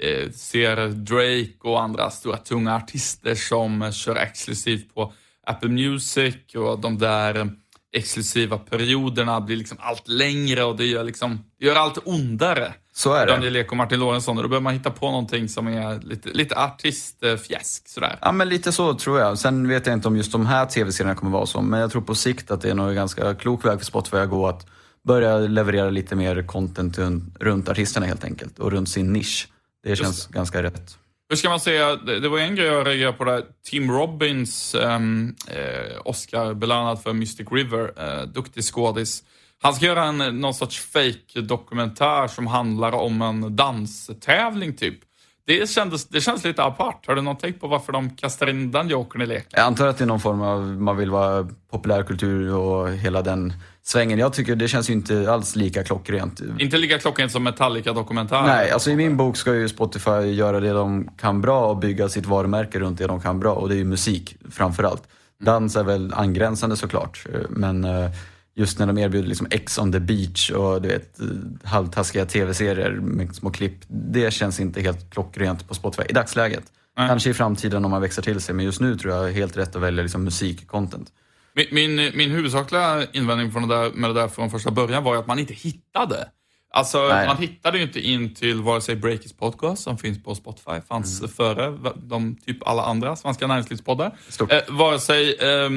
eh, 0.02 0.30
ser 0.30 0.88
Drake 0.88 1.68
och 1.68 1.82
andra 1.82 2.10
stora 2.10 2.36
tunga 2.36 2.76
artister 2.76 3.34
som 3.34 3.92
kör 3.92 4.16
exklusivt 4.16 4.94
på 4.94 5.12
Apple 5.46 5.68
Music 5.68 6.54
och 6.54 6.78
de 6.78 6.98
där 6.98 7.50
exklusiva 7.92 8.58
perioderna 8.58 9.40
blir 9.40 9.56
liksom 9.56 9.78
allt 9.80 10.08
längre 10.08 10.64
och 10.64 10.76
det 10.76 10.86
gör, 10.86 11.04
liksom, 11.04 11.44
det 11.58 11.66
gör 11.66 11.76
allt 11.76 11.98
ondare. 12.04 12.74
Så 12.94 13.12
är 13.12 13.26
det. 13.26 13.32
Daniel 13.32 13.56
Ek 13.56 13.70
och 13.70 13.76
Martin 13.76 14.00
Lorentzon. 14.00 14.36
Och 14.36 14.42
då 14.42 14.48
behöver 14.48 14.64
man 14.64 14.74
hitta 14.74 14.90
på 14.90 15.10
någonting 15.10 15.48
som 15.48 15.66
är 15.66 16.00
lite, 16.00 16.28
lite 16.28 16.56
artistfjäsk 16.56 17.88
sådär. 17.88 18.18
Ja, 18.20 18.32
men 18.32 18.48
lite 18.48 18.72
så 18.72 18.94
tror 18.94 19.20
jag. 19.20 19.38
Sen 19.38 19.68
vet 19.68 19.86
jag 19.86 19.92
inte 19.92 20.08
om 20.08 20.16
just 20.16 20.32
de 20.32 20.46
här 20.46 20.66
tv-serierna 20.66 21.14
kommer 21.14 21.32
vara 21.32 21.46
så, 21.46 21.60
men 21.60 21.80
jag 21.80 21.90
tror 21.90 22.02
på 22.02 22.14
sikt 22.14 22.50
att 22.50 22.60
det 22.60 22.70
är 22.70 22.74
nog 22.74 22.88
en 22.88 22.94
ganska 22.94 23.34
klok 23.34 23.64
väg 23.64 23.78
för 23.78 23.86
Spotify 23.86 24.16
att 24.16 24.30
gå 24.30 24.48
att 24.48 24.66
börja 25.06 25.38
leverera 25.38 25.90
lite 25.90 26.16
mer 26.16 26.42
content 26.42 26.98
runt 27.40 27.68
artisterna 27.68 28.06
helt 28.06 28.24
enkelt 28.24 28.58
och 28.58 28.72
runt 28.72 28.88
sin 28.88 29.12
nisch. 29.12 29.48
Det 29.82 29.96
känns 29.96 30.26
ganska 30.26 30.62
rätt. 30.62 30.98
Hur 31.28 31.36
ska 31.36 31.48
man 31.48 31.60
säga, 31.60 31.96
det 31.96 32.28
var 32.28 32.38
en 32.38 32.56
grej 32.56 32.66
jag 32.66 32.86
reagerade 32.86 33.16
på 33.16 33.24
där. 33.24 33.44
Tim 33.64 33.90
Robbins, 33.90 34.74
um, 34.74 35.34
eh, 35.48 36.00
Oscar-belönad 36.04 37.02
för 37.02 37.12
Mystic 37.12 37.46
River, 37.50 37.92
eh, 37.96 38.26
duktig 38.26 38.64
skådis. 38.64 39.24
Han 39.62 39.74
ska 39.74 39.86
göra 39.86 40.04
en, 40.04 40.40
någon 40.40 40.54
sorts 40.54 40.80
fake 40.80 41.40
dokumentär 41.40 42.28
som 42.28 42.46
handlar 42.46 42.92
om 42.92 43.22
en 43.22 43.56
danstävling 43.56 44.76
typ. 44.76 44.98
Det, 45.46 45.70
kändes, 45.70 46.08
det 46.08 46.20
känns 46.20 46.44
lite 46.44 46.64
apart. 46.64 47.06
Har 47.06 47.14
du 47.14 47.22
någon 47.22 47.36
tänkt 47.36 47.60
på 47.60 47.66
varför 47.68 47.92
de 47.92 48.10
kastar 48.10 48.50
in 48.50 48.70
den 48.70 48.88
jokern 48.88 49.22
i 49.22 49.26
leken? 49.26 49.48
Jag 49.50 49.62
antar 49.62 49.86
att 49.86 49.98
det 49.98 50.04
är 50.04 50.06
någon 50.06 50.20
form 50.20 50.42
av, 50.42 50.62
man 50.62 50.96
vill 50.96 51.10
vara 51.10 51.48
populärkultur 51.70 52.54
och 52.54 52.90
hela 52.90 53.22
den 53.22 53.52
svängen. 53.82 54.18
Jag 54.18 54.32
tycker 54.32 54.56
det 54.56 54.68
känns 54.68 54.90
ju 54.90 54.92
inte 54.92 55.32
alls 55.32 55.56
lika 55.56 55.84
klockrent. 55.84 56.40
Inte 56.58 56.76
lika 56.76 56.98
klockrent 56.98 57.32
som 57.32 57.44
Metallica-dokumentären? 57.44 58.46
Nej, 58.46 58.70
alltså 58.70 58.90
i 58.90 58.96
min 58.96 59.16
bok 59.16 59.36
ska 59.36 59.54
ju 59.54 59.68
Spotify 59.68 60.10
göra 60.10 60.60
det 60.60 60.72
de 60.72 61.08
kan 61.18 61.40
bra 61.40 61.66
och 61.66 61.76
bygga 61.76 62.08
sitt 62.08 62.26
varumärke 62.26 62.78
runt 62.78 62.98
det 62.98 63.06
de 63.06 63.20
kan 63.20 63.40
bra. 63.40 63.54
Och 63.54 63.68
det 63.68 63.74
är 63.74 63.78
ju 63.78 63.84
musik 63.84 64.36
framförallt. 64.50 65.02
Dans 65.40 65.76
är 65.76 65.84
väl 65.84 66.14
angränsande 66.14 66.76
såklart, 66.76 67.26
men 67.48 67.84
eh, 67.84 68.10
just 68.56 68.78
när 68.78 68.86
de 68.86 68.98
erbjuder 68.98 69.28
liksom 69.28 69.46
X 69.50 69.78
on 69.78 69.92
the 69.92 70.00
beach 70.00 70.50
och 70.50 70.82
du 70.82 70.88
vet, 70.88 71.18
halvtaskiga 71.64 72.26
tv-serier 72.26 72.90
med 72.90 73.34
små 73.34 73.50
klipp. 73.50 73.78
Det 73.88 74.30
känns 74.30 74.60
inte 74.60 74.80
helt 74.80 75.10
klockrent 75.10 75.68
på 75.68 75.74
Spotify 75.74 76.02
i 76.08 76.12
dagsläget. 76.12 76.64
Nej. 76.96 77.08
Kanske 77.08 77.30
i 77.30 77.34
framtiden 77.34 77.84
om 77.84 77.90
man 77.90 78.02
växer 78.02 78.22
till 78.22 78.40
sig, 78.40 78.54
men 78.54 78.64
just 78.64 78.80
nu 78.80 78.96
tror 78.96 79.14
jag 79.14 79.32
helt 79.32 79.56
rätt 79.56 79.76
att 79.76 79.82
välja 79.82 80.02
liksom 80.02 80.24
musikcontent. 80.24 81.12
Min, 81.54 81.66
min, 81.70 82.12
min 82.16 82.30
huvudsakliga 82.30 83.06
invändning 83.12 83.52
från 83.52 83.68
det 83.68 83.74
där, 83.74 83.90
med 83.90 84.10
det 84.10 84.14
där 84.14 84.28
från 84.28 84.50
första 84.50 84.70
början 84.70 85.04
var 85.04 85.14
ju 85.14 85.20
att 85.20 85.26
man 85.26 85.38
inte 85.38 85.54
hittade. 85.54 86.28
Alltså, 86.76 87.08
Nej. 87.08 87.26
man 87.26 87.36
hittade 87.36 87.78
ju 87.78 87.84
inte 87.84 88.00
in 88.00 88.34
till 88.34 88.62
vare 88.62 88.80
sig 88.80 88.96
Breakits 88.96 89.32
podcast 89.32 89.82
som 89.82 89.98
finns 89.98 90.24
på 90.24 90.34
Spotify, 90.34 90.80
fanns 90.88 91.20
mm. 91.20 91.30
före 91.30 91.78
de 91.96 92.36
typ 92.46 92.68
alla 92.68 92.82
andra 92.82 93.16
svenska 93.16 93.46
näringslivspoddar. 93.46 94.16
Eh, 94.50 94.58
vare, 94.68 94.98
sig, 94.98 95.34
eh, 95.34 95.70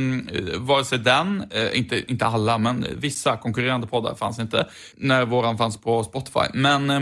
vare 0.58 0.86
sig 0.86 1.00
den, 1.00 1.44
eh, 1.52 1.78
inte, 1.78 2.12
inte 2.12 2.26
alla, 2.26 2.58
men 2.58 2.86
vissa 2.98 3.38
konkurrerande 3.38 3.88
poddar 3.88 4.16
fanns 4.16 4.40
inte 4.40 4.68
när 4.96 5.26
våran 5.26 5.58
fanns 5.58 5.78
på 5.78 6.04
Spotify. 6.04 6.46
Men 6.54 6.90
eh, 6.90 7.00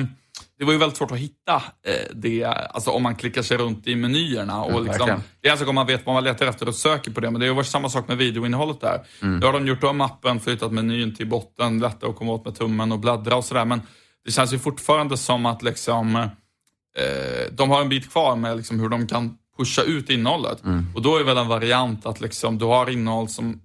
det 0.59 0.65
var 0.65 0.73
ju 0.73 0.79
väldigt 0.79 0.97
svårt 0.97 1.11
att 1.11 1.17
hitta 1.17 1.55
eh, 1.55 2.15
det, 2.15 2.43
alltså 2.45 2.91
om 2.91 3.03
man 3.03 3.15
klickar 3.15 3.41
sig 3.41 3.57
runt 3.57 3.87
i 3.87 3.95
menyerna. 3.95 4.63
Och 4.63 4.83
liksom, 4.83 5.09
det 5.41 5.47
är 5.47 5.51
alltså 5.51 5.69
om 5.69 5.75
man 5.75 5.87
vet 5.87 6.05
vad 6.05 6.15
man 6.15 6.23
letar 6.23 6.45
efter 6.45 6.67
och 6.67 6.75
söker 6.75 7.11
på 7.11 7.19
det, 7.19 7.31
men 7.31 7.41
det 7.41 7.47
har 7.47 7.55
varit 7.55 7.67
samma 7.67 7.89
sak 7.89 8.07
med 8.07 8.17
videoinnehållet 8.17 8.81
där. 8.81 9.05
Mm. 9.21 9.39
Då 9.39 9.47
har 9.47 9.53
de 9.53 9.67
gjort 9.67 9.83
om 9.83 10.01
appen, 10.01 10.39
flyttat 10.39 10.71
menyn 10.71 11.15
till 11.15 11.27
botten, 11.27 11.79
lättare 11.79 12.09
att 12.09 12.15
komma 12.15 12.31
åt 12.31 12.45
med 12.45 12.55
tummen 12.55 12.91
och 12.91 12.99
bläddra 12.99 13.35
och 13.35 13.45
sådär. 13.45 13.65
Men 13.65 13.81
det 14.25 14.31
känns 14.31 14.53
ju 14.53 14.59
fortfarande 14.59 15.17
som 15.17 15.45
att 15.45 15.63
liksom, 15.63 16.15
eh, 16.15 17.51
de 17.51 17.69
har 17.69 17.81
en 17.81 17.89
bit 17.89 18.11
kvar 18.11 18.35
med 18.35 18.57
liksom 18.57 18.79
hur 18.79 18.89
de 18.89 19.07
kan 19.07 19.37
pusha 19.57 19.81
ut 19.81 20.09
innehållet. 20.09 20.63
Mm. 20.63 20.85
Och 20.95 21.01
då 21.01 21.17
är 21.17 21.23
väl 21.23 21.37
en 21.37 21.47
variant 21.47 22.05
att 22.05 22.21
liksom, 22.21 22.57
du 22.57 22.65
har 22.65 22.89
innehåll 22.89 23.29
som 23.29 23.61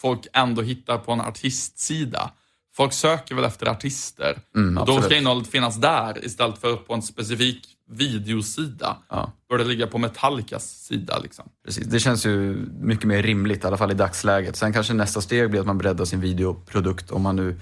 folk 0.00 0.26
ändå 0.32 0.62
hittar 0.62 0.98
på 0.98 1.12
en 1.12 1.20
artistsida. 1.20 2.30
Folk 2.76 2.92
söker 2.92 3.34
väl 3.34 3.44
efter 3.44 3.66
artister. 3.66 4.38
Mm, 4.56 4.78
och 4.78 4.86
då 4.86 5.02
ska 5.02 5.16
innehållet 5.16 5.48
finnas 5.48 5.76
där 5.76 6.24
istället 6.24 6.58
för 6.58 6.76
på 6.76 6.94
en 6.94 7.02
specifik 7.02 7.76
videosida. 7.90 8.96
Ja. 9.08 9.32
Bör 9.48 9.58
det 9.58 9.64
ligga 9.64 9.86
på 9.86 9.98
Metallicas 9.98 10.70
sida. 10.70 11.18
Liksom. 11.18 11.44
Precis, 11.64 11.86
det 11.86 12.00
känns 12.00 12.26
ju 12.26 12.66
mycket 12.80 13.04
mer 13.04 13.22
rimligt, 13.22 13.64
i 13.64 13.66
alla 13.66 13.76
fall 13.76 13.90
i 13.90 13.94
dagsläget. 13.94 14.56
Sen 14.56 14.72
kanske 14.72 14.94
nästa 14.94 15.20
steg 15.20 15.50
blir 15.50 15.60
att 15.60 15.66
man 15.66 15.78
breddar 15.78 16.04
sin 16.04 16.20
videoprodukt 16.20 17.10
om 17.10 17.22
man 17.22 17.36
nu 17.36 17.60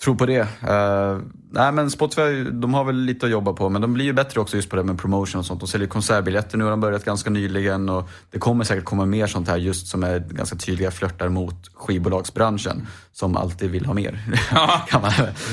tror 0.00 0.14
på 0.14 0.26
det. 0.26 0.40
Uh, 0.40 1.20
nej 1.50 1.72
men 1.72 1.90
Spotify, 1.90 2.44
de 2.44 2.74
har 2.74 2.84
väl 2.84 2.96
lite 2.96 3.26
att 3.26 3.32
jobba 3.32 3.52
på 3.52 3.68
men 3.68 3.82
de 3.82 3.94
blir 3.94 4.04
ju 4.04 4.12
bättre 4.12 4.40
också 4.40 4.56
just 4.56 4.70
på 4.70 4.76
det 4.76 4.82
med 4.82 4.98
promotion 4.98 5.38
och 5.38 5.46
sånt. 5.46 5.60
De 5.60 5.66
säljer 5.66 5.88
konsertbiljetter 5.88 6.58
nu 6.58 6.64
har 6.64 6.70
de 6.70 6.80
börjat 6.80 7.04
ganska 7.04 7.30
nyligen 7.30 7.88
och 7.88 8.08
det 8.30 8.38
kommer 8.38 8.64
säkert 8.64 8.84
komma 8.84 9.06
mer 9.06 9.26
sånt 9.26 9.48
här 9.48 9.56
just 9.56 9.86
som 9.86 10.04
är 10.04 10.18
ganska 10.18 10.56
tydliga 10.56 10.90
flörtar 10.90 11.28
mot 11.28 11.70
skivbolagsbranschen 11.74 12.86
som 13.12 13.36
alltid 13.36 13.70
vill 13.70 13.86
ha 13.86 13.94
mer. 13.94 14.20
kan 14.88 15.02
man 15.02 15.12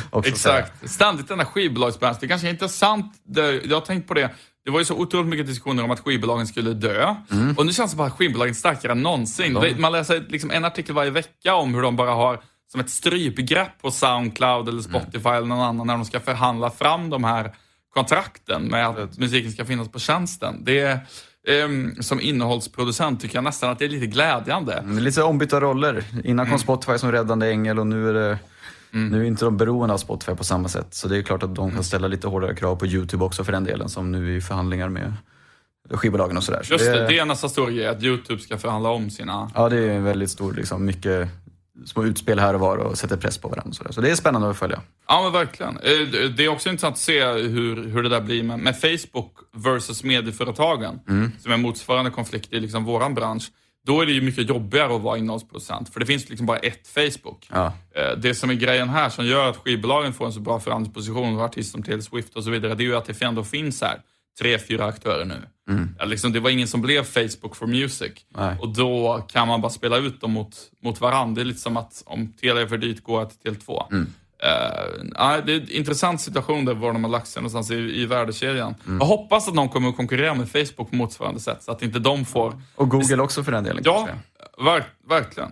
också 0.10 0.30
Exakt. 0.32 0.80
Säga. 0.80 0.90
Ständigt 0.90 1.28
den 1.28 1.40
här 1.40 1.46
skivbolagsbranschen. 1.46 2.18
Det 2.20 2.26
är 2.26 2.30
ganska 2.30 2.50
intressant. 2.50 3.14
Jag 3.64 3.76
har 3.76 3.82
tänkt 3.86 4.08
på 4.08 4.14
det. 4.14 4.30
Det 4.66 4.72
var 4.72 4.80
ju 4.80 4.86
så 4.86 4.96
otroligt 4.96 5.28
mycket 5.28 5.48
diskussioner 5.48 5.84
om 5.84 5.92
att 5.92 6.00
skivbolagen 6.00 6.48
skulle 6.48 6.74
dö. 6.74 7.16
Mm. 7.32 7.58
Och 7.58 7.66
nu 7.66 7.74
känns 7.74 7.92
det 7.92 7.98
bara 7.98 8.08
att 8.08 8.14
skivbolagen 8.14 8.56
starkare 8.56 8.92
än 8.92 9.02
någonsin. 9.02 9.54
De... 9.54 9.76
Man 9.82 9.92
läser 9.92 10.26
liksom 10.28 10.52
en 10.52 10.66
artikel 10.66 10.96
varje 10.96 11.12
vecka 11.12 11.56
om 11.56 11.74
hur 11.76 11.82
de 11.82 11.96
bara 11.96 12.12
har 12.12 12.40
som 12.74 12.80
ett 12.80 12.90
strypgrepp 12.90 13.82
på 13.82 13.92
Soundcloud 13.92 14.70
eller 14.70 14.82
Spotify 14.82 15.30
mm. 15.30 15.36
eller 15.36 15.48
någon 15.48 15.60
annan 15.60 15.88
när 15.88 15.94
de 15.94 16.06
ska 16.06 16.20
förhandla 16.20 16.70
fram 16.70 17.10
de 17.10 17.24
här 17.24 17.56
kontrakten 17.94 18.64
med 18.64 18.88
att 18.88 19.18
musiken 19.18 19.52
ska 19.52 19.66
finnas 19.66 19.90
på 19.90 20.00
tjänsten. 20.00 20.64
Det 20.64 20.80
är, 20.80 21.00
um, 21.66 21.96
som 22.00 22.22
innehållsproducent 22.22 23.22
tycker 23.22 23.36
jag 23.36 23.44
nästan 23.44 23.70
att 23.70 23.80
det 23.80 23.86
är 23.86 23.90
lite 23.90 24.06
glädjande. 24.06 24.74
Mm, 24.74 25.04
lite 25.04 25.24
ombytta 25.24 25.62
roller. 25.62 26.04
Innan 26.24 26.46
kom 26.46 26.52
mm. 26.52 26.60
Spotify 26.60 26.98
som 26.98 27.12
räddande 27.12 27.50
ängel 27.50 27.80
och 27.80 27.88
nu 27.88 28.10
är 28.10 28.14
det 28.14 28.40
Mm. 28.94 29.10
Nu 29.10 29.22
är 29.22 29.24
inte 29.24 29.46
de 29.46 29.58
beroende 29.58 29.94
av 29.94 29.98
Spotify 29.98 30.36
på 30.36 30.44
samma 30.44 30.68
sätt, 30.70 30.94
så 30.94 31.08
det 31.08 31.18
är 31.18 31.22
klart 31.22 31.44
att 31.44 31.56
de 31.56 31.66
kan 31.66 31.70
mm. 31.70 31.84
ställa 31.84 32.08
lite 32.08 32.28
hårdare 32.28 32.56
krav 32.56 32.76
på 32.76 32.86
YouTube 32.88 33.26
också 33.26 33.44
för 33.44 33.52
den 33.52 33.64
delen, 33.64 33.90
som 33.90 34.12
nu 34.12 34.34
är 34.34 34.38
i 34.38 34.42
förhandlingar 34.42 34.90
med 34.90 35.14
skivbolagen 35.90 36.38
och 36.38 36.44
sådär. 36.44 36.62
Just 36.72 36.86
det, 36.86 37.08
det 37.08 37.20
är 37.20 37.26
nästa 37.26 37.50
stor 37.50 37.72
grej, 37.72 37.88
att 37.88 38.04
YouTube 38.04 38.42
ska 38.42 38.58
förhandla 38.58 38.90
om 38.90 39.10
sina... 39.10 39.52
Ja, 39.56 39.70
det 39.70 39.80
är 39.80 39.90
en 39.90 40.04
väldigt 40.04 40.30
stor, 40.30 40.54
liksom, 40.54 40.86
mycket 40.86 41.30
små 41.86 42.04
utspel 42.04 42.40
här 42.40 42.54
och 42.54 42.60
var 42.60 42.78
och 42.78 42.98
sätter 42.98 43.18
press 43.18 43.38
på 43.38 43.48
varandra. 43.48 43.74
Så, 43.74 43.94
så 43.94 44.02
det 44.02 44.12
är 44.12 44.16
spännande 44.16 44.50
att 44.50 44.58
följa. 44.58 44.82
Ja, 45.08 45.22
men 45.24 45.32
verkligen. 45.32 45.78
Eh, 45.78 46.30
det 46.38 46.46
är 46.46 46.48
också 46.48 46.70
intressant 46.70 46.94
att 46.94 47.00
se 47.00 47.26
hur, 47.26 47.90
hur 47.90 48.04
det 48.04 48.10
där 48.10 48.22
blir 48.22 48.44
med, 48.44 48.60
med 48.60 48.82
Facebook 48.82 49.34
versus 49.56 50.04
medieföretagen, 50.04 51.00
mm. 51.10 51.32
som 51.40 51.52
är 51.52 51.58
motsvarande 51.58 52.12
konflikt 52.12 52.54
i 52.54 52.60
liksom 52.60 52.84
våran 52.84 53.14
bransch. 53.14 53.52
Då 53.86 54.02
är 54.02 54.06
det 54.06 54.12
ju 54.12 54.22
mycket 54.22 54.50
jobbigare 54.50 54.96
att 54.96 55.02
vara 55.02 55.18
innehållsproducent, 55.18 55.94
för 55.94 56.00
det 56.00 56.06
finns 56.06 56.30
liksom 56.30 56.46
bara 56.46 56.58
ett 56.58 56.88
Facebook. 56.88 57.48
Ja. 57.52 57.74
Eh, 57.96 58.18
det 58.18 58.36
som 58.36 58.50
är 58.50 58.54
grejen 58.54 58.90
här, 58.90 59.10
som 59.10 59.26
gör 59.26 59.50
att 59.50 59.58
skivbolagen 59.58 60.14
får 60.14 60.26
en 60.26 60.34
så 60.34 60.40
bra 60.40 60.60
förhandlingsposition, 60.60 61.38
och 61.38 61.44
artister 61.44 61.72
som 61.72 61.84
Taylor 61.84 62.02
Swift 62.02 62.36
och 62.36 62.44
så 62.44 62.50
vidare, 62.50 62.76
det 62.76 62.84
är 62.84 62.86
ju 62.86 62.96
att 62.96 63.06
det 63.06 63.22
ändå 63.22 63.44
finns 63.44 63.82
här 63.82 64.00
tre, 64.40 64.60
fyra 64.60 64.86
aktörer 64.86 65.26
nu. 65.26 65.42
Mm. 65.70 65.96
liksom, 66.10 66.34
det 66.34 66.40
var 66.40 66.50
ingen 66.50 66.68
som 66.68 66.82
blev 66.82 67.04
Facebook 67.04 67.56
for 67.56 67.68
Music. 67.68 68.12
Nej. 68.30 68.58
Och 68.60 68.70
då 68.70 69.26
kan 69.28 69.48
man 69.48 69.62
bara 69.62 69.70
spela 69.70 69.98
ut 69.98 70.22
dem 70.22 70.32
mot, 70.32 70.56
mot 70.84 71.02
varandra. 71.02 71.36
Det 71.36 71.42
är 71.42 71.46
lite 71.46 71.60
som 71.60 71.78
att 71.78 72.04
om 72.06 72.34
Telia 72.34 72.62
är 72.62 72.68
för 72.68 72.78
dyrt, 72.78 73.04
gå 73.04 73.26
till 73.26 73.52
Tele2. 73.52 73.92
Mm. 73.92 74.08
Uh, 74.44 75.46
det 75.46 75.54
är 75.54 75.62
en 75.62 75.72
intressant 75.72 76.22
situation 76.22 76.66
där 76.66 76.74
var 76.74 76.94
de 76.94 77.04
har 77.04 77.12
lagt 77.12 77.28
sig 77.28 77.42
någonstans 77.42 77.72
i, 77.72 78.02
i 78.02 78.06
värdekedjan. 78.06 78.76
Mm. 78.86 78.98
Jag 79.00 79.06
hoppas 79.06 79.48
att 79.48 79.54
någon 79.54 79.70
kommer 79.70 79.90
att 79.90 79.96
konkurrera 79.96 80.34
med 80.34 80.52
Facebook 80.52 80.90
på 80.90 80.96
motsvarande 80.96 81.40
sätt, 81.40 81.64
så 81.64 81.72
att 81.72 81.82
inte 81.82 82.00
de 82.00 82.26
får... 82.26 82.62
Och 82.76 82.90
Google 82.90 83.22
också 83.22 83.44
för 83.44 83.52
den 83.52 83.64
delen. 83.64 83.84
Ja, 83.86 84.08
ver 84.66 84.84
verkligen. 85.10 85.50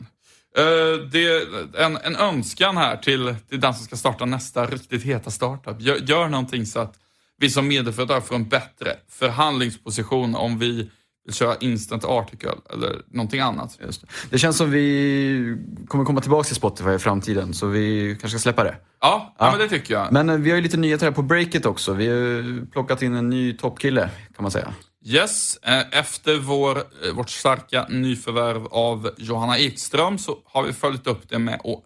Uh, 0.59 1.09
det 1.11 1.27
är 1.27 1.41
en, 1.83 1.97
en 1.97 2.15
önskan 2.15 2.77
här 2.77 2.97
till, 2.97 3.35
till 3.49 3.59
den 3.59 3.73
som 3.73 3.85
ska 3.85 3.95
starta 3.95 4.25
nästa 4.25 4.65
riktigt 4.65 5.03
heta 5.03 5.31
startup. 5.31 5.81
Gör, 5.81 5.95
gör 5.95 6.27
någonting 6.27 6.65
så 6.65 6.79
att 6.79 6.97
vi 7.41 7.49
som 7.49 7.67
medieföretag 7.67 8.27
får 8.27 8.35
en 8.35 8.49
bättre 8.49 8.95
förhandlingsposition 9.09 10.35
om 10.35 10.59
vi 10.59 10.89
vill 11.25 11.35
köra 11.35 11.55
instant 11.55 12.05
article 12.05 12.51
eller 12.73 13.01
någonting 13.11 13.39
annat. 13.39 13.79
Just 13.85 14.01
det. 14.01 14.07
det 14.29 14.37
känns 14.37 14.57
som 14.57 14.71
vi 14.71 15.57
kommer 15.87 16.05
komma 16.05 16.21
tillbaka 16.21 16.47
till 16.47 16.55
Spotify 16.55 16.91
i 16.91 16.99
framtiden, 16.99 17.53
så 17.53 17.67
vi 17.67 18.17
kanske 18.21 18.39
ska 18.39 18.43
släppa 18.43 18.63
det. 18.63 18.75
Ja, 19.01 19.35
ja. 19.39 19.51
men 19.51 19.59
det 19.59 19.69
tycker 19.69 19.93
jag. 19.93 20.11
Men 20.11 20.29
eh, 20.29 20.37
vi 20.37 20.49
har 20.49 20.57
ju 20.57 20.63
lite 20.63 20.77
nyheter 20.77 21.05
här 21.05 21.13
på 21.13 21.21
Breakit 21.21 21.65
också. 21.65 21.93
Vi 21.93 22.07
har 22.07 22.65
plockat 22.71 23.01
in 23.01 23.15
en 23.15 23.29
ny 23.29 23.53
toppkille, 23.53 24.09
kan 24.35 24.43
man 24.43 24.51
säga. 24.51 24.73
Yes, 25.05 25.57
eh, 25.57 25.99
efter 25.99 26.37
vår, 26.37 26.77
eh, 26.77 27.13
vårt 27.13 27.29
starka 27.29 27.85
nyförvärv 27.89 28.65
av 28.65 29.11
Johanna 29.17 29.57
Ekström 29.57 30.17
så 30.17 30.37
har 30.45 30.63
vi 30.63 30.73
följt 30.73 31.07
upp 31.07 31.29
det 31.29 31.39
med 31.39 31.55
att 31.55 31.83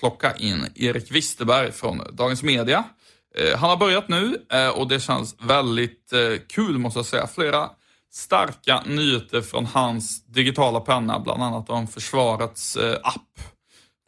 plocka 0.00 0.32
in 0.36 0.66
Erik 0.74 1.10
Wisterberg 1.10 1.72
från 1.72 2.02
Dagens 2.12 2.42
Media. 2.42 2.84
Eh, 3.36 3.58
han 3.58 3.70
har 3.70 3.76
börjat 3.76 4.08
nu 4.08 4.46
eh, 4.52 4.68
och 4.68 4.88
det 4.88 5.00
känns 5.00 5.36
väldigt 5.40 6.12
eh, 6.12 6.40
kul 6.48 6.78
måste 6.78 6.98
jag 6.98 7.06
säga. 7.06 7.26
Flera 7.26 7.70
starka 8.12 8.82
nyheter 8.86 9.40
från 9.40 9.66
hans 9.66 10.24
digitala 10.26 10.80
penna, 10.80 11.18
bland 11.18 11.42
annat 11.42 11.70
om 11.70 11.86
försvarets 11.86 12.76
app. 13.02 13.40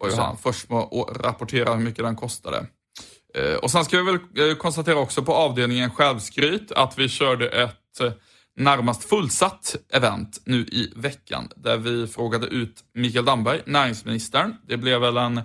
Var 0.01 0.09
ju 0.09 0.15
han 0.15 0.37
först 0.39 0.71
med 0.71 0.79
att 0.79 1.17
rapportera 1.17 1.75
hur 1.75 1.85
mycket 1.85 2.05
den 2.05 2.17
kostade. 2.17 2.67
Och 3.63 3.71
sen 3.71 3.85
ska 3.85 4.03
vi 4.03 4.19
väl 4.35 4.55
konstatera 4.55 4.99
också 4.99 5.23
på 5.23 5.35
avdelningen 5.35 5.91
självskryt 5.91 6.73
att 6.73 6.99
vi 6.99 7.09
körde 7.09 7.49
ett 7.49 8.01
närmast 8.57 9.05
fullsatt 9.05 9.77
event 9.93 10.41
nu 10.45 10.61
i 10.61 10.93
veckan 10.97 11.49
där 11.57 11.77
vi 11.77 12.07
frågade 12.07 12.47
ut 12.47 12.85
Mikael 12.95 13.25
Damberg, 13.25 13.63
näringsministern. 13.67 14.57
Det 14.69 14.77
blev 14.77 15.01
väl 15.01 15.17
en, 15.17 15.41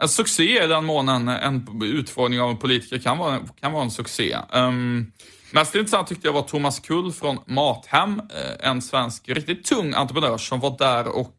en 0.00 0.08
succé 0.08 0.64
i 0.64 0.66
den 0.66 0.84
månen 0.84 1.28
en 1.28 1.82
utfrågning 1.82 2.40
av 2.40 2.50
en 2.50 2.56
politiker 2.56 2.98
kan 2.98 3.18
vara, 3.18 3.40
kan 3.60 3.72
vara 3.72 3.82
en 3.82 3.90
succé. 3.90 4.36
Um, 4.52 5.12
mest 5.50 5.74
intressant 5.74 6.08
tyckte 6.08 6.28
jag 6.28 6.32
var 6.32 6.42
Thomas 6.42 6.80
Kull 6.80 7.12
från 7.12 7.38
Mathem, 7.46 8.22
en 8.60 8.82
svensk 8.82 9.28
riktigt 9.28 9.64
tung 9.64 9.94
entreprenör 9.94 10.38
som 10.38 10.60
var 10.60 10.78
där 10.78 11.08
och 11.08 11.34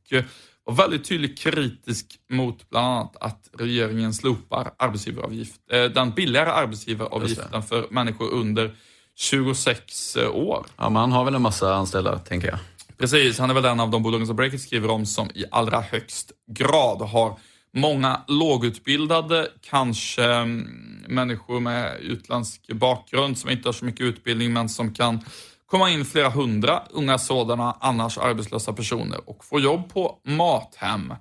var 0.63 0.73
väldigt 0.73 1.05
tydligt 1.05 1.39
kritisk 1.39 2.05
mot 2.29 2.69
bland 2.69 2.87
annat 2.87 3.17
att 3.19 3.49
regeringen 3.59 4.13
slopar 4.13 4.71
arbetsgivaravgift, 4.77 5.61
den 5.69 6.11
billigare 6.11 6.49
arbetsgivaravgiften 6.49 7.63
för 7.63 7.87
människor 7.89 8.29
under 8.29 8.75
26 9.17 10.15
eh, 10.15 10.35
år. 10.35 10.65
Ja, 10.77 10.89
men 10.89 10.95
han 10.95 11.11
har 11.11 11.25
väl 11.25 11.35
en 11.35 11.41
massa 11.41 11.75
anställda, 11.75 12.19
tänker 12.19 12.47
jag. 12.47 12.59
Precis, 12.97 13.39
han 13.39 13.49
är 13.49 13.53
väl 13.53 13.65
en 13.65 13.79
av 13.79 13.89
de 13.89 14.03
bolagen 14.03 14.27
som 14.27 14.35
Breakit 14.35 14.61
skriver 14.61 14.89
om 14.89 15.05
som 15.05 15.29
i 15.35 15.45
allra 15.51 15.81
högst 15.81 16.31
grad 16.51 17.01
har 17.01 17.39
många 17.73 18.21
lågutbildade, 18.27 19.47
kanske 19.61 20.25
mm, 20.25 20.67
människor 21.07 21.59
med 21.59 21.99
utländsk 22.01 22.67
bakgrund 22.67 23.37
som 23.37 23.49
inte 23.49 23.67
har 23.67 23.73
så 23.73 23.85
mycket 23.85 24.01
utbildning 24.01 24.53
men 24.53 24.69
som 24.69 24.93
kan 24.93 25.19
komma 25.65 25.89
in 25.89 26.05
flera 26.05 26.29
hundra 26.29 26.83
unga 26.89 27.17
sådana 27.17 27.77
annars 27.79 28.17
arbetslösa 28.17 28.73
personer 28.73 29.29
och 29.29 29.45
få 29.45 29.59
jobb 29.59 29.93
på 29.93 30.19
Mathem. 30.23 31.13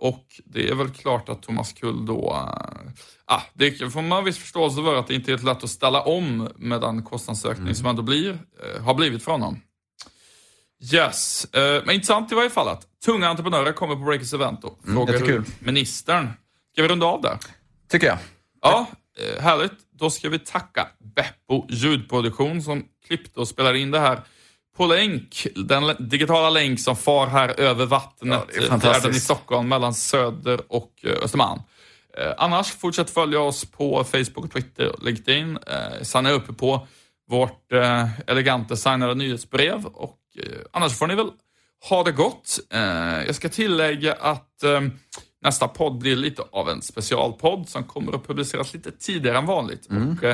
Och 0.00 0.24
det 0.44 0.68
är 0.68 0.74
väl 0.74 0.90
klart 0.90 1.28
att 1.28 1.42
Thomas 1.42 1.72
Kull 1.72 2.06
då, 2.06 2.30
äh, 2.30 2.92
ah, 3.24 3.42
det 3.54 3.92
får 3.92 4.02
man 4.02 4.24
viss 4.24 4.38
förståelse 4.38 4.82
för 4.82 4.94
att 4.94 5.06
det 5.06 5.14
inte 5.14 5.30
är 5.30 5.32
helt 5.32 5.44
lätt 5.44 5.64
att 5.64 5.70
ställa 5.70 6.02
om 6.02 6.48
med 6.56 6.80
den 6.80 7.02
kostnadsökning 7.02 7.62
mm. 7.62 7.74
som 7.74 7.86
ändå 7.86 8.02
blir, 8.02 8.30
äh, 8.30 8.84
har 8.84 8.94
blivit 8.94 9.22
för 9.22 9.32
honom. 9.32 9.60
Yes, 10.92 11.44
äh, 11.54 11.60
men 11.84 11.94
intressant 11.94 12.32
i 12.32 12.34
varje 12.34 12.50
fall 12.50 12.68
att 12.68 12.86
tunga 13.04 13.28
entreprenörer 13.28 13.72
kommer 13.72 13.94
på 13.94 14.00
Breakers 14.00 14.34
event 14.34 14.64
och 14.64 14.78
mm, 14.86 14.96
frågar 14.96 15.30
mm, 15.30 15.44
ministern. 15.58 16.30
Ska 16.72 16.82
vi 16.82 16.88
runda 16.88 17.06
av 17.06 17.22
där? 17.22 17.38
Tycker 17.90 18.06
jag. 18.06 18.18
Ja, 18.62 18.86
härligt. 19.40 19.72
Då 19.92 20.10
ska 20.10 20.28
vi 20.28 20.38
tacka 20.38 20.88
Beppo 21.14 21.66
ljudproduktion 21.68 22.62
som 22.62 22.84
klippte 23.06 23.40
och 23.40 23.48
spelade 23.48 23.78
in 23.78 23.90
det 23.90 24.00
här 24.00 24.20
på 24.78 24.86
länk, 24.86 25.46
den 25.54 25.96
digitala 25.98 26.50
länk 26.50 26.80
som 26.80 26.96
far 26.96 27.26
här 27.26 27.60
över 27.60 27.86
vattnet, 27.86 28.44
ja, 28.82 29.08
i 29.08 29.20
Stockholm 29.20 29.68
mellan 29.68 29.94
Söder 29.94 30.60
och 30.68 30.92
eh, 31.02 31.12
Östermalm. 31.22 31.60
Eh, 32.18 32.32
annars, 32.38 32.66
fortsätt 32.66 33.10
följa 33.10 33.40
oss 33.40 33.64
på 33.64 34.04
Facebook, 34.04 34.52
Twitter 34.52 34.92
och 34.92 35.02
LinkedIn. 35.02 35.58
Eh, 35.66 36.02
signa 36.02 36.30
upp 36.30 36.58
på 36.58 36.86
vårt 37.30 37.72
eh, 37.72 38.20
elegant 38.26 38.68
designade 38.68 39.14
nyhetsbrev 39.14 39.84
och 39.86 40.10
eh, 40.10 40.17
annars 40.72 40.98
får 40.98 41.06
ni 41.06 41.14
väl 41.14 41.30
ha 41.88 42.02
det 42.04 42.12
gott. 42.12 42.58
Eh, 42.70 42.80
jag 43.26 43.34
ska 43.34 43.48
tillägga 43.48 44.14
att 44.14 44.62
eh, 44.62 44.80
nästa 45.42 45.68
podd 45.68 45.98
blir 45.98 46.16
lite 46.16 46.42
av 46.52 46.68
en 46.68 46.82
specialpodd 46.82 47.68
som 47.68 47.84
kommer 47.84 48.12
att 48.12 48.26
publiceras 48.26 48.74
lite 48.74 48.92
tidigare 48.92 49.38
än 49.38 49.46
vanligt. 49.46 49.90
Mm. 49.90 50.12
Och, 50.12 50.24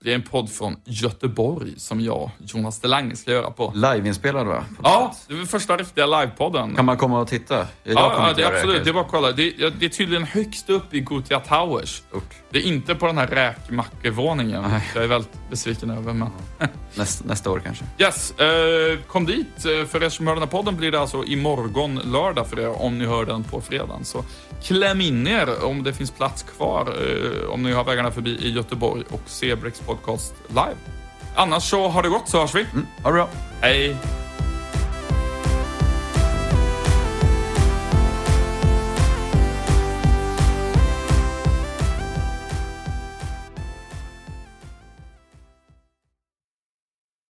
det 0.00 0.10
är 0.10 0.14
en 0.14 0.22
podd 0.22 0.50
från 0.50 0.76
Göteborg 0.84 1.72
som 1.76 2.00
jag, 2.00 2.30
Jonas 2.38 2.80
Delange, 2.80 3.16
ska 3.16 3.30
göra 3.30 3.50
på. 3.50 3.72
Liveinspelad 3.74 4.46
va? 4.46 4.64
Ja, 4.82 5.14
det 5.28 5.34
är 5.34 5.44
första 5.44 5.76
riktiga 5.76 6.06
livepodden. 6.06 6.74
Kan 6.76 6.84
man 6.84 6.96
komma 6.96 7.20
och 7.20 7.28
titta? 7.28 7.54
Jag 7.56 7.66
ja, 7.84 8.28
ja 8.28 8.32
det 8.36 8.42
är 8.42 8.52
absolut. 8.52 8.84
Det 8.84 8.90
är 8.90 8.94
bara 8.94 9.04
att 9.04 9.10
kolla. 9.10 9.32
Det 9.32 9.42
är, 9.42 9.72
det 9.78 9.86
är 9.86 9.90
tydligen 9.90 10.24
högst 10.24 10.70
upp 10.70 10.94
i 10.94 11.00
Gotia 11.00 11.40
Towers. 11.40 11.88
Stort. 11.88 12.34
Det 12.50 12.58
är 12.58 12.62
inte 12.62 12.94
på 12.94 13.06
den 13.06 13.18
här 13.18 13.26
räkmackevåningen. 13.26 14.64
Jag 14.94 15.04
är 15.04 15.08
väldigt 15.08 15.50
besviken 15.50 15.90
över. 15.90 16.12
Men... 16.12 16.28
Nästa, 16.94 17.24
nästa 17.24 17.50
år 17.50 17.60
kanske. 17.64 17.84
Yes, 17.98 18.40
eh, 18.40 18.98
kom 19.06 19.26
dit. 19.26 19.64
Eh, 19.64 19.86
för 19.86 20.02
er 20.02 20.08
som 20.08 20.26
hör 20.26 20.34
den 20.34 20.42
här 20.42 20.50
podden 20.50 20.76
blir 20.76 20.92
det 20.92 21.00
alltså 21.00 21.24
imorgon 21.24 22.00
lördag 22.04 22.46
för 22.46 22.60
er 22.60 22.82
om 22.82 22.98
ni 22.98 23.06
hör 23.06 23.24
den 23.24 23.44
på 23.44 23.60
fredagen. 23.60 24.04
Så 24.04 24.24
kläm 24.62 25.00
in 25.00 25.26
er 25.26 25.64
om 25.64 25.82
det 25.82 25.92
finns 25.92 26.10
plats 26.10 26.42
kvar 26.42 26.80
eh, 26.80 27.50
om 27.50 27.62
ni 27.62 27.72
har 27.72 27.84
vägarna 27.84 28.10
förbi 28.10 28.30
i 28.30 28.50
Göteborg 28.50 29.02
och 29.10 29.22
se 29.26 29.54
Brex 29.54 29.80
podcast 29.86 30.34
live. 30.48 30.76
Annars 31.36 31.62
så 31.62 31.88
har 31.88 32.02
det 32.02 32.08
gått 32.08 32.28
så 32.28 32.40
hörs 32.40 32.54
vi. 32.54 32.60
Mm, 32.72 32.86
ha 33.02 33.10
det 33.10 33.14
bra. 33.14 33.28
Hej. 33.60 33.96